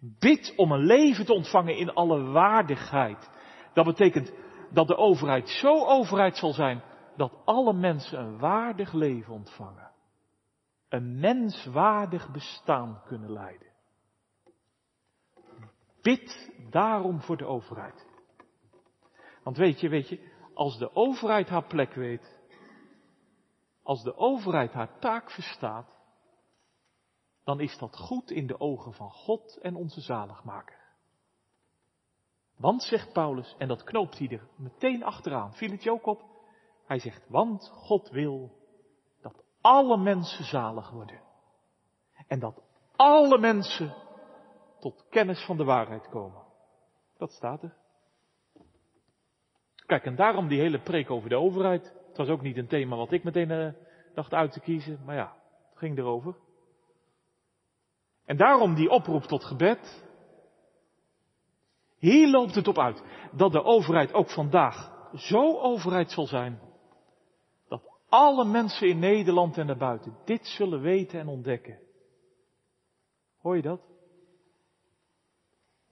Bid 0.00 0.52
om 0.56 0.72
een 0.72 0.84
leven 0.84 1.24
te 1.24 1.32
ontvangen 1.32 1.76
in 1.76 1.92
alle 1.92 2.22
waardigheid. 2.22 3.30
Dat 3.72 3.84
betekent 3.84 4.32
dat 4.70 4.86
de 4.86 4.96
overheid 4.96 5.48
zo 5.48 5.84
overheid 5.86 6.36
zal 6.36 6.52
zijn 6.52 6.82
dat 7.16 7.40
alle 7.44 7.72
mensen 7.72 8.18
een 8.18 8.38
waardig 8.38 8.92
leven 8.92 9.32
ontvangen. 9.32 9.90
Een 10.88 11.20
menswaardig 11.20 12.30
bestaan 12.32 13.02
kunnen 13.06 13.32
leiden. 13.32 13.73
Bid 16.04 16.52
daarom 16.70 17.20
voor 17.20 17.36
de 17.36 17.44
overheid. 17.44 18.06
Want 19.42 19.56
weet 19.56 19.80
je, 19.80 19.88
weet 19.88 20.08
je, 20.08 20.32
als 20.54 20.78
de 20.78 20.94
overheid 20.94 21.48
haar 21.48 21.66
plek 21.66 21.94
weet, 21.94 22.40
als 23.82 24.02
de 24.02 24.16
overheid 24.16 24.72
haar 24.72 24.98
taak 24.98 25.30
verstaat, 25.30 25.88
dan 27.44 27.60
is 27.60 27.78
dat 27.78 27.96
goed 27.96 28.30
in 28.30 28.46
de 28.46 28.60
ogen 28.60 28.92
van 28.92 29.10
God 29.10 29.56
en 29.56 29.74
onze 29.74 30.00
zaligmaker. 30.00 30.82
Want, 32.56 32.82
zegt 32.82 33.12
Paulus, 33.12 33.54
en 33.58 33.68
dat 33.68 33.84
knoopt 33.84 34.18
hij 34.18 34.28
er 34.28 34.48
meteen 34.56 35.04
achteraan, 35.04 35.54
viel 35.54 35.70
het 35.70 35.82
je 35.82 35.90
ook 35.90 36.06
op? 36.06 36.22
Hij 36.86 36.98
zegt, 36.98 37.28
want 37.28 37.68
God 37.68 38.10
wil 38.10 38.58
dat 39.20 39.44
alle 39.60 39.96
mensen 39.96 40.44
zalig 40.44 40.90
worden. 40.90 41.20
En 42.26 42.38
dat 42.38 42.62
alle 42.96 43.38
mensen 43.38 44.03
tot 44.84 45.06
kennis 45.08 45.44
van 45.44 45.56
de 45.56 45.64
waarheid 45.64 46.08
komen. 46.08 46.42
Dat 47.18 47.32
staat 47.32 47.62
er. 47.62 47.76
Kijk, 49.86 50.04
en 50.04 50.14
daarom 50.14 50.48
die 50.48 50.60
hele 50.60 50.82
preek 50.82 51.10
over 51.10 51.28
de 51.28 51.36
overheid. 51.36 51.94
Het 52.08 52.16
was 52.16 52.28
ook 52.28 52.40
niet 52.40 52.56
een 52.56 52.66
thema 52.66 52.96
wat 52.96 53.12
ik 53.12 53.24
meteen 53.24 53.50
uh, 53.50 53.72
dacht 54.14 54.32
uit 54.32 54.52
te 54.52 54.60
kiezen, 54.60 55.00
maar 55.04 55.14
ja, 55.14 55.36
het 55.68 55.78
ging 55.78 55.98
erover. 55.98 56.36
En 58.24 58.36
daarom 58.36 58.74
die 58.74 58.90
oproep 58.90 59.22
tot 59.22 59.44
gebed. 59.44 60.04
Hier 61.98 62.28
loopt 62.28 62.54
het 62.54 62.68
op 62.68 62.78
uit 62.78 63.02
dat 63.32 63.52
de 63.52 63.62
overheid 63.62 64.12
ook 64.12 64.30
vandaag 64.30 64.92
zo 65.14 65.58
overheid 65.58 66.10
zal 66.10 66.26
zijn. 66.26 66.60
Dat 67.68 67.82
alle 68.08 68.44
mensen 68.44 68.88
in 68.88 68.98
Nederland 68.98 69.58
en 69.58 69.66
daarbuiten 69.66 70.16
dit 70.24 70.46
zullen 70.46 70.80
weten 70.80 71.20
en 71.20 71.28
ontdekken. 71.28 71.78
Hoor 73.38 73.56
je 73.56 73.62
dat? 73.62 73.93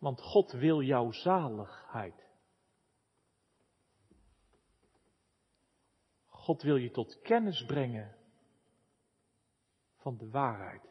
Want 0.03 0.21
God 0.21 0.53
wil 0.53 0.83
jouw 0.83 1.13
zaligheid. 1.13 2.27
God 6.27 6.63
wil 6.63 6.77
je 6.77 6.91
tot 6.91 7.21
kennis 7.21 7.65
brengen 7.65 8.17
van 9.97 10.17
de 10.17 10.31
waarheid. 10.31 10.89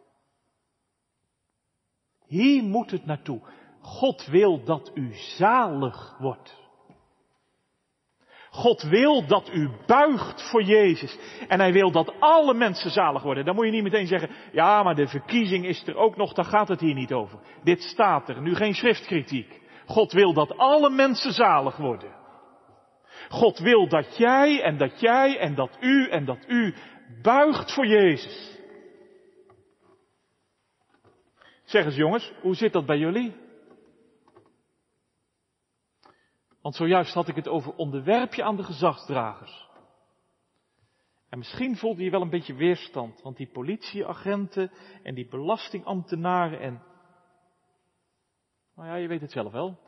Hier 2.26 2.64
moet 2.64 2.92
het 2.92 3.06
naartoe. 3.06 3.42
God 3.82 4.26
wil 4.26 4.64
dat 4.64 4.92
u 4.96 5.14
zalig 5.14 6.18
wordt. 6.18 6.61
God 8.62 8.82
wil 8.82 9.26
dat 9.28 9.50
u 9.54 9.70
buigt 9.86 10.50
voor 10.50 10.64
Jezus. 10.64 11.18
En 11.48 11.60
hij 11.60 11.72
wil 11.72 11.92
dat 11.92 12.14
alle 12.20 12.54
mensen 12.54 12.92
zalig 12.92 13.24
worden. 13.24 13.46
Dan 13.46 13.56
moet 13.56 13.66
je 13.66 13.72
niet 13.72 13.84
meteen 13.84 14.08
zeggen, 14.08 14.30
ja, 14.52 14.84
maar 14.84 14.96
de 14.96 15.08
verkiezing 15.08 15.66
is 15.66 15.88
er 15.88 15.96
ook 15.96 16.18
nog, 16.18 16.34
daar 16.34 16.46
gaat 16.46 16.68
het 16.68 16.80
hier 16.80 16.94
niet 16.94 17.14
over. 17.14 17.40
Dit 17.64 17.82
staat 17.82 18.30
er, 18.30 18.42
nu 18.42 18.56
geen 18.56 18.74
schriftkritiek. 18.74 19.62
God 19.86 20.12
wil 20.12 20.34
dat 20.34 20.58
alle 20.58 20.90
mensen 20.90 21.32
zalig 21.32 21.78
worden. 21.78 22.12
God 23.30 23.60
wil 23.60 23.88
dat 23.88 24.18
jij 24.18 24.62
en 24.62 24.78
dat 24.78 25.00
jij 25.00 25.38
en 25.38 25.56
dat 25.56 25.78
u 25.80 26.10
en 26.10 26.26
dat 26.26 26.46
u 26.48 26.74
buigt 27.22 27.74
voor 27.74 27.88
Jezus. 27.88 28.60
Zeg 31.64 31.86
eens 31.86 31.96
jongens, 31.96 32.32
hoe 32.42 32.56
zit 32.56 32.74
dat 32.74 32.86
bij 32.86 32.98
jullie? 32.98 33.36
Want 36.62 36.76
zojuist 36.76 37.14
had 37.14 37.28
ik 37.28 37.36
het 37.36 37.48
over 37.48 37.76
onderwerp 37.76 38.34
je 38.34 38.44
aan 38.44 38.56
de 38.56 38.64
gezagsdragers. 38.64 39.70
En 41.30 41.38
misschien 41.38 41.78
voelde 41.78 42.04
je 42.04 42.10
wel 42.10 42.22
een 42.22 42.30
beetje 42.30 42.54
weerstand, 42.54 43.22
want 43.22 43.38
die 43.38 43.52
politieagenten 43.52 44.72
en 45.04 45.16
die 45.16 45.28
belastingambtenaren 45.28 46.60
en. 46.60 46.84
Nou 48.76 48.88
ja, 48.88 48.96
je 48.96 49.08
weet 49.08 49.22
het 49.22 49.32
zelf 49.32 49.52
wel. 49.52 49.80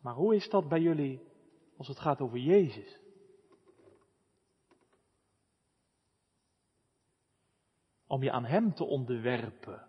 Maar 0.00 0.14
hoe 0.14 0.34
is 0.34 0.48
dat 0.48 0.68
bij 0.68 0.80
jullie 0.80 1.20
als 1.76 1.88
het 1.88 1.98
gaat 1.98 2.20
over 2.20 2.38
Jezus? 2.38 2.98
Om 8.06 8.22
je 8.22 8.30
aan 8.30 8.44
Hem 8.44 8.74
te 8.74 8.84
onderwerpen. 8.84 9.87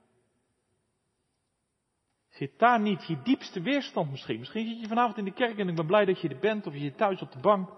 Zit 2.39 2.59
daar 2.59 2.79
niet 2.79 3.07
je 3.07 3.21
diepste 3.23 3.61
weerstand 3.61 4.11
misschien? 4.11 4.39
Misschien 4.39 4.67
zit 4.67 4.81
je 4.81 4.87
vanavond 4.87 5.17
in 5.17 5.25
de 5.25 5.33
kerk 5.33 5.57
en 5.57 5.69
ik 5.69 5.75
ben 5.75 5.85
blij 5.85 6.05
dat 6.05 6.21
je 6.21 6.29
er 6.29 6.39
bent, 6.39 6.67
of 6.67 6.73
je 6.73 6.79
zit 6.79 6.97
thuis 6.97 7.21
op 7.21 7.31
de 7.31 7.39
bank. 7.39 7.69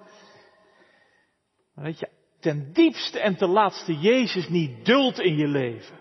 Maar 1.75 1.85
weet 1.85 1.99
je, 1.99 2.09
ten 2.39 2.73
diepste 2.73 3.19
en 3.19 3.35
ten 3.35 3.49
laatste 3.49 3.97
Jezus 3.97 4.49
niet 4.49 4.85
duldt 4.85 5.19
in 5.19 5.35
je 5.35 5.47
leven. 5.47 5.97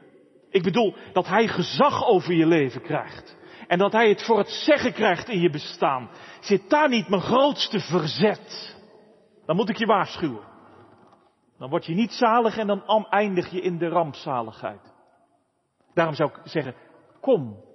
Ik 0.50 0.62
bedoel, 0.62 0.94
dat 1.12 1.26
Hij 1.26 1.48
gezag 1.48 2.06
over 2.06 2.34
je 2.34 2.46
leven 2.46 2.82
krijgt. 2.82 3.36
En 3.66 3.78
dat 3.78 3.92
Hij 3.92 4.08
het 4.08 4.22
voor 4.22 4.38
het 4.38 4.48
zeggen 4.48 4.92
krijgt 4.92 5.28
in 5.28 5.40
je 5.40 5.50
bestaan. 5.50 6.11
Zit 6.40 6.70
daar 6.70 6.88
niet 6.88 7.08
mijn 7.08 7.22
grootste 7.22 7.80
verzet? 7.80 8.76
Dan 9.46 9.56
moet 9.56 9.68
ik 9.68 9.76
je 9.76 9.86
waarschuwen. 9.86 10.48
Dan 11.58 11.70
word 11.70 11.86
je 11.86 11.94
niet 11.94 12.12
zalig 12.12 12.56
en 12.56 12.66
dan 12.66 13.06
eindig 13.08 13.50
je 13.50 13.61
in 13.61 13.78
de 13.78 13.88
rampzaligheid. 13.88 14.92
Daarom 15.94 16.14
zou 16.14 16.30
ik 16.30 16.40
zeggen, 16.44 16.74
kom, 17.20 17.68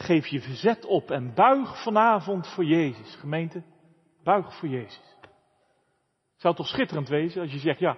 Geef 0.00 0.26
je 0.26 0.40
verzet 0.40 0.84
op 0.84 1.10
en 1.10 1.34
buig 1.34 1.82
vanavond 1.82 2.48
voor 2.48 2.64
Jezus. 2.64 3.14
Gemeente, 3.14 3.62
buig 4.22 4.58
voor 4.58 4.68
Jezus. 4.68 5.16
Zou 6.36 6.54
toch 6.54 6.66
schitterend 6.66 7.08
wezen 7.08 7.40
als 7.40 7.52
je 7.52 7.58
zegt, 7.58 7.78
ja, 7.78 7.96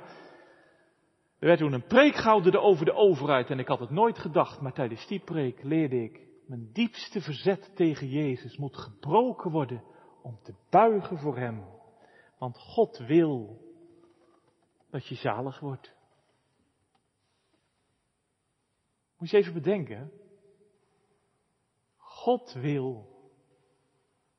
er 1.39 1.47
werd 1.47 1.59
toen 1.59 1.73
een 1.73 1.87
preek 1.87 2.15
gehouden 2.15 2.63
over 2.63 2.85
de 2.85 2.93
overheid 2.93 3.51
en 3.51 3.59
ik 3.59 3.69
had 3.69 3.79
het 3.79 3.91
nooit 3.91 4.19
gedacht, 4.19 4.61
maar 4.61 4.73
tijdens 4.73 5.07
die 5.07 5.21
preek 5.21 5.63
leerde 5.63 6.03
ik, 6.03 6.27
mijn 6.47 6.73
diepste 6.73 7.21
verzet 7.21 7.71
tegen 7.75 8.09
Jezus 8.09 8.57
moet 8.57 8.77
gebroken 8.77 9.51
worden 9.51 9.83
om 10.23 10.39
te 10.43 10.55
buigen 10.71 11.19
voor 11.19 11.37
Hem. 11.37 11.65
Want 12.39 12.59
God 12.59 12.99
wil 12.99 13.61
dat 14.91 15.07
je 15.07 15.15
zalig 15.15 15.61
wordt. 15.61 15.95
Moet 19.19 19.31
je 19.31 19.37
even 19.37 19.53
bedenken, 19.53 20.13
God 22.23 22.53
wil 22.53 23.07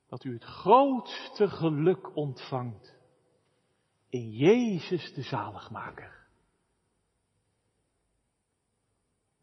dat 0.07 0.23
u 0.23 0.33
het 0.33 0.43
grootste 0.43 1.47
geluk 1.47 2.15
ontvangt 2.15 2.95
in 4.09 4.31
Jezus 4.31 5.13
de 5.13 5.21
zaligmaker. 5.21 6.27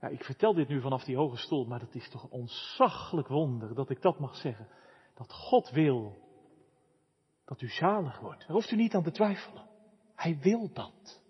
Ik 0.01 0.24
vertel 0.24 0.55
dit 0.55 0.68
nu 0.68 0.80
vanaf 0.80 1.05
die 1.05 1.16
hoge 1.16 1.36
stoel, 1.36 1.64
maar 1.64 1.78
dat 1.78 1.95
is 1.95 2.11
toch 2.11 2.22
een 2.22 2.30
ontzaglijk 2.30 3.28
wonder 3.28 3.74
dat 3.74 3.91
ik 3.91 4.03
dat 4.03 4.18
mag 4.18 4.36
zeggen. 4.36 4.68
Dat 5.14 5.32
God 5.32 5.70
wil 5.70 6.18
dat 7.45 7.61
u 7.61 7.68
zalig 7.68 8.20
wordt. 8.20 8.41
Daar 8.41 8.57
hoeft 8.57 8.70
u 8.70 8.76
niet 8.76 8.95
aan 8.95 9.03
te 9.03 9.11
twijfelen. 9.11 9.66
Hij 10.14 10.38
wil 10.38 10.72
dat. 10.72 11.22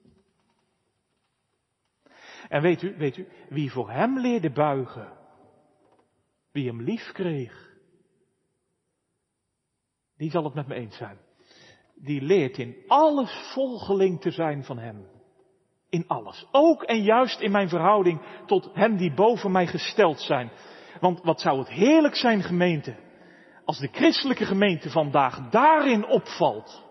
En 2.48 2.62
weet 2.62 2.82
u, 2.82 2.96
weet 2.96 3.16
u, 3.16 3.28
wie 3.48 3.72
voor 3.72 3.90
hem 3.90 4.18
leerde 4.18 4.52
buigen, 4.52 5.19
wie 6.61 6.68
hem 6.68 6.82
lief 6.82 7.12
kreeg, 7.12 7.68
die 10.16 10.30
zal 10.30 10.44
het 10.44 10.54
met 10.54 10.66
me 10.66 10.74
eens 10.74 10.96
zijn. 10.96 11.18
Die 11.94 12.22
leert 12.22 12.58
in 12.58 12.76
alles 12.86 13.50
volgeling 13.52 14.20
te 14.20 14.30
zijn 14.30 14.64
van 14.64 14.78
hem. 14.78 15.06
In 15.88 16.04
alles. 16.06 16.46
Ook 16.50 16.82
en 16.82 17.02
juist 17.02 17.40
in 17.40 17.50
mijn 17.50 17.68
verhouding 17.68 18.20
tot 18.46 18.70
hen 18.72 18.96
die 18.96 19.14
boven 19.14 19.52
mij 19.52 19.66
gesteld 19.66 20.20
zijn. 20.20 20.50
Want 21.00 21.22
wat 21.22 21.40
zou 21.40 21.58
het 21.58 21.68
heerlijk 21.68 22.14
zijn, 22.14 22.42
gemeente, 22.42 22.96
als 23.64 23.78
de 23.78 23.88
christelijke 23.92 24.44
gemeente 24.44 24.90
vandaag 24.90 25.48
daarin 25.50 26.06
opvalt. 26.06 26.84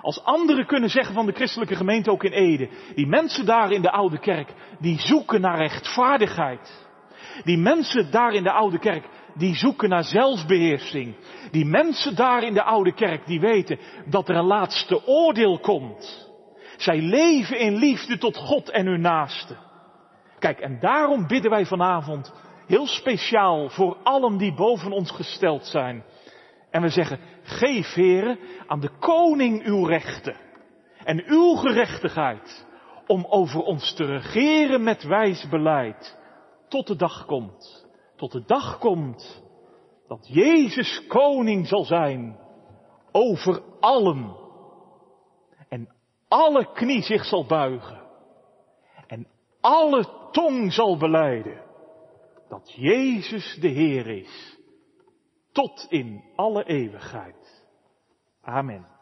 Als 0.00 0.24
anderen 0.24 0.66
kunnen 0.66 0.90
zeggen 0.90 1.14
van 1.14 1.26
de 1.26 1.32
christelijke 1.32 1.76
gemeente 1.76 2.10
ook 2.10 2.24
in 2.24 2.32
Ede, 2.32 2.68
die 2.94 3.06
mensen 3.06 3.46
daar 3.46 3.72
in 3.72 3.82
de 3.82 3.90
oude 3.90 4.18
kerk, 4.18 4.54
die 4.80 5.00
zoeken 5.00 5.40
naar 5.40 5.58
rechtvaardigheid. 5.58 6.87
Die 7.44 7.58
mensen 7.58 8.10
daar 8.10 8.34
in 8.34 8.42
de 8.42 8.50
oude 8.50 8.78
kerk, 8.78 9.04
die 9.34 9.54
zoeken 9.56 9.88
naar 9.88 10.04
zelfbeheersing. 10.04 11.16
Die 11.50 11.64
mensen 11.64 12.16
daar 12.16 12.42
in 12.42 12.54
de 12.54 12.62
oude 12.62 12.94
kerk, 12.94 13.26
die 13.26 13.40
weten 13.40 13.78
dat 14.06 14.28
er 14.28 14.36
een 14.36 14.44
laatste 14.44 15.06
oordeel 15.06 15.58
komt. 15.58 16.30
Zij 16.76 17.00
leven 17.00 17.58
in 17.58 17.76
liefde 17.76 18.18
tot 18.18 18.36
God 18.36 18.70
en 18.70 18.86
hun 18.86 19.00
naaste. 19.00 19.56
Kijk, 20.38 20.60
en 20.60 20.78
daarom 20.80 21.26
bidden 21.26 21.50
wij 21.50 21.66
vanavond 21.66 22.32
heel 22.66 22.86
speciaal 22.86 23.68
voor 23.68 23.96
allen 24.02 24.36
die 24.36 24.54
boven 24.54 24.92
ons 24.92 25.10
gesteld 25.10 25.66
zijn. 25.66 26.04
En 26.70 26.82
we 26.82 26.88
zeggen, 26.88 27.20
geef 27.42 27.94
heren 27.94 28.38
aan 28.66 28.80
de 28.80 28.90
koning 28.98 29.64
uw 29.64 29.84
rechten 29.84 30.36
en 31.04 31.22
uw 31.26 31.54
gerechtigheid 31.54 32.66
om 33.06 33.26
over 33.28 33.60
ons 33.60 33.94
te 33.94 34.04
regeren 34.04 34.82
met 34.82 35.02
wijs 35.02 35.48
beleid 35.48 36.17
tot 36.68 36.86
de 36.86 36.96
dag 36.96 37.26
komt. 37.26 37.86
Tot 38.16 38.32
de 38.32 38.44
dag 38.44 38.78
komt 38.78 39.42
dat 40.06 40.28
Jezus 40.28 41.06
koning 41.06 41.66
zal 41.66 41.84
zijn 41.84 42.38
over 43.12 43.62
allen. 43.80 44.36
En 45.68 45.88
alle 46.28 46.72
knie 46.72 47.02
zich 47.02 47.24
zal 47.24 47.46
buigen. 47.46 48.00
En 49.06 49.26
alle 49.60 50.06
tong 50.30 50.72
zal 50.72 50.96
beleiden 50.96 51.62
dat 52.48 52.72
Jezus 52.72 53.58
de 53.60 53.68
Heer 53.68 54.06
is. 54.06 54.58
Tot 55.52 55.86
in 55.88 56.24
alle 56.36 56.64
eeuwigheid. 56.64 57.66
Amen. 58.42 58.97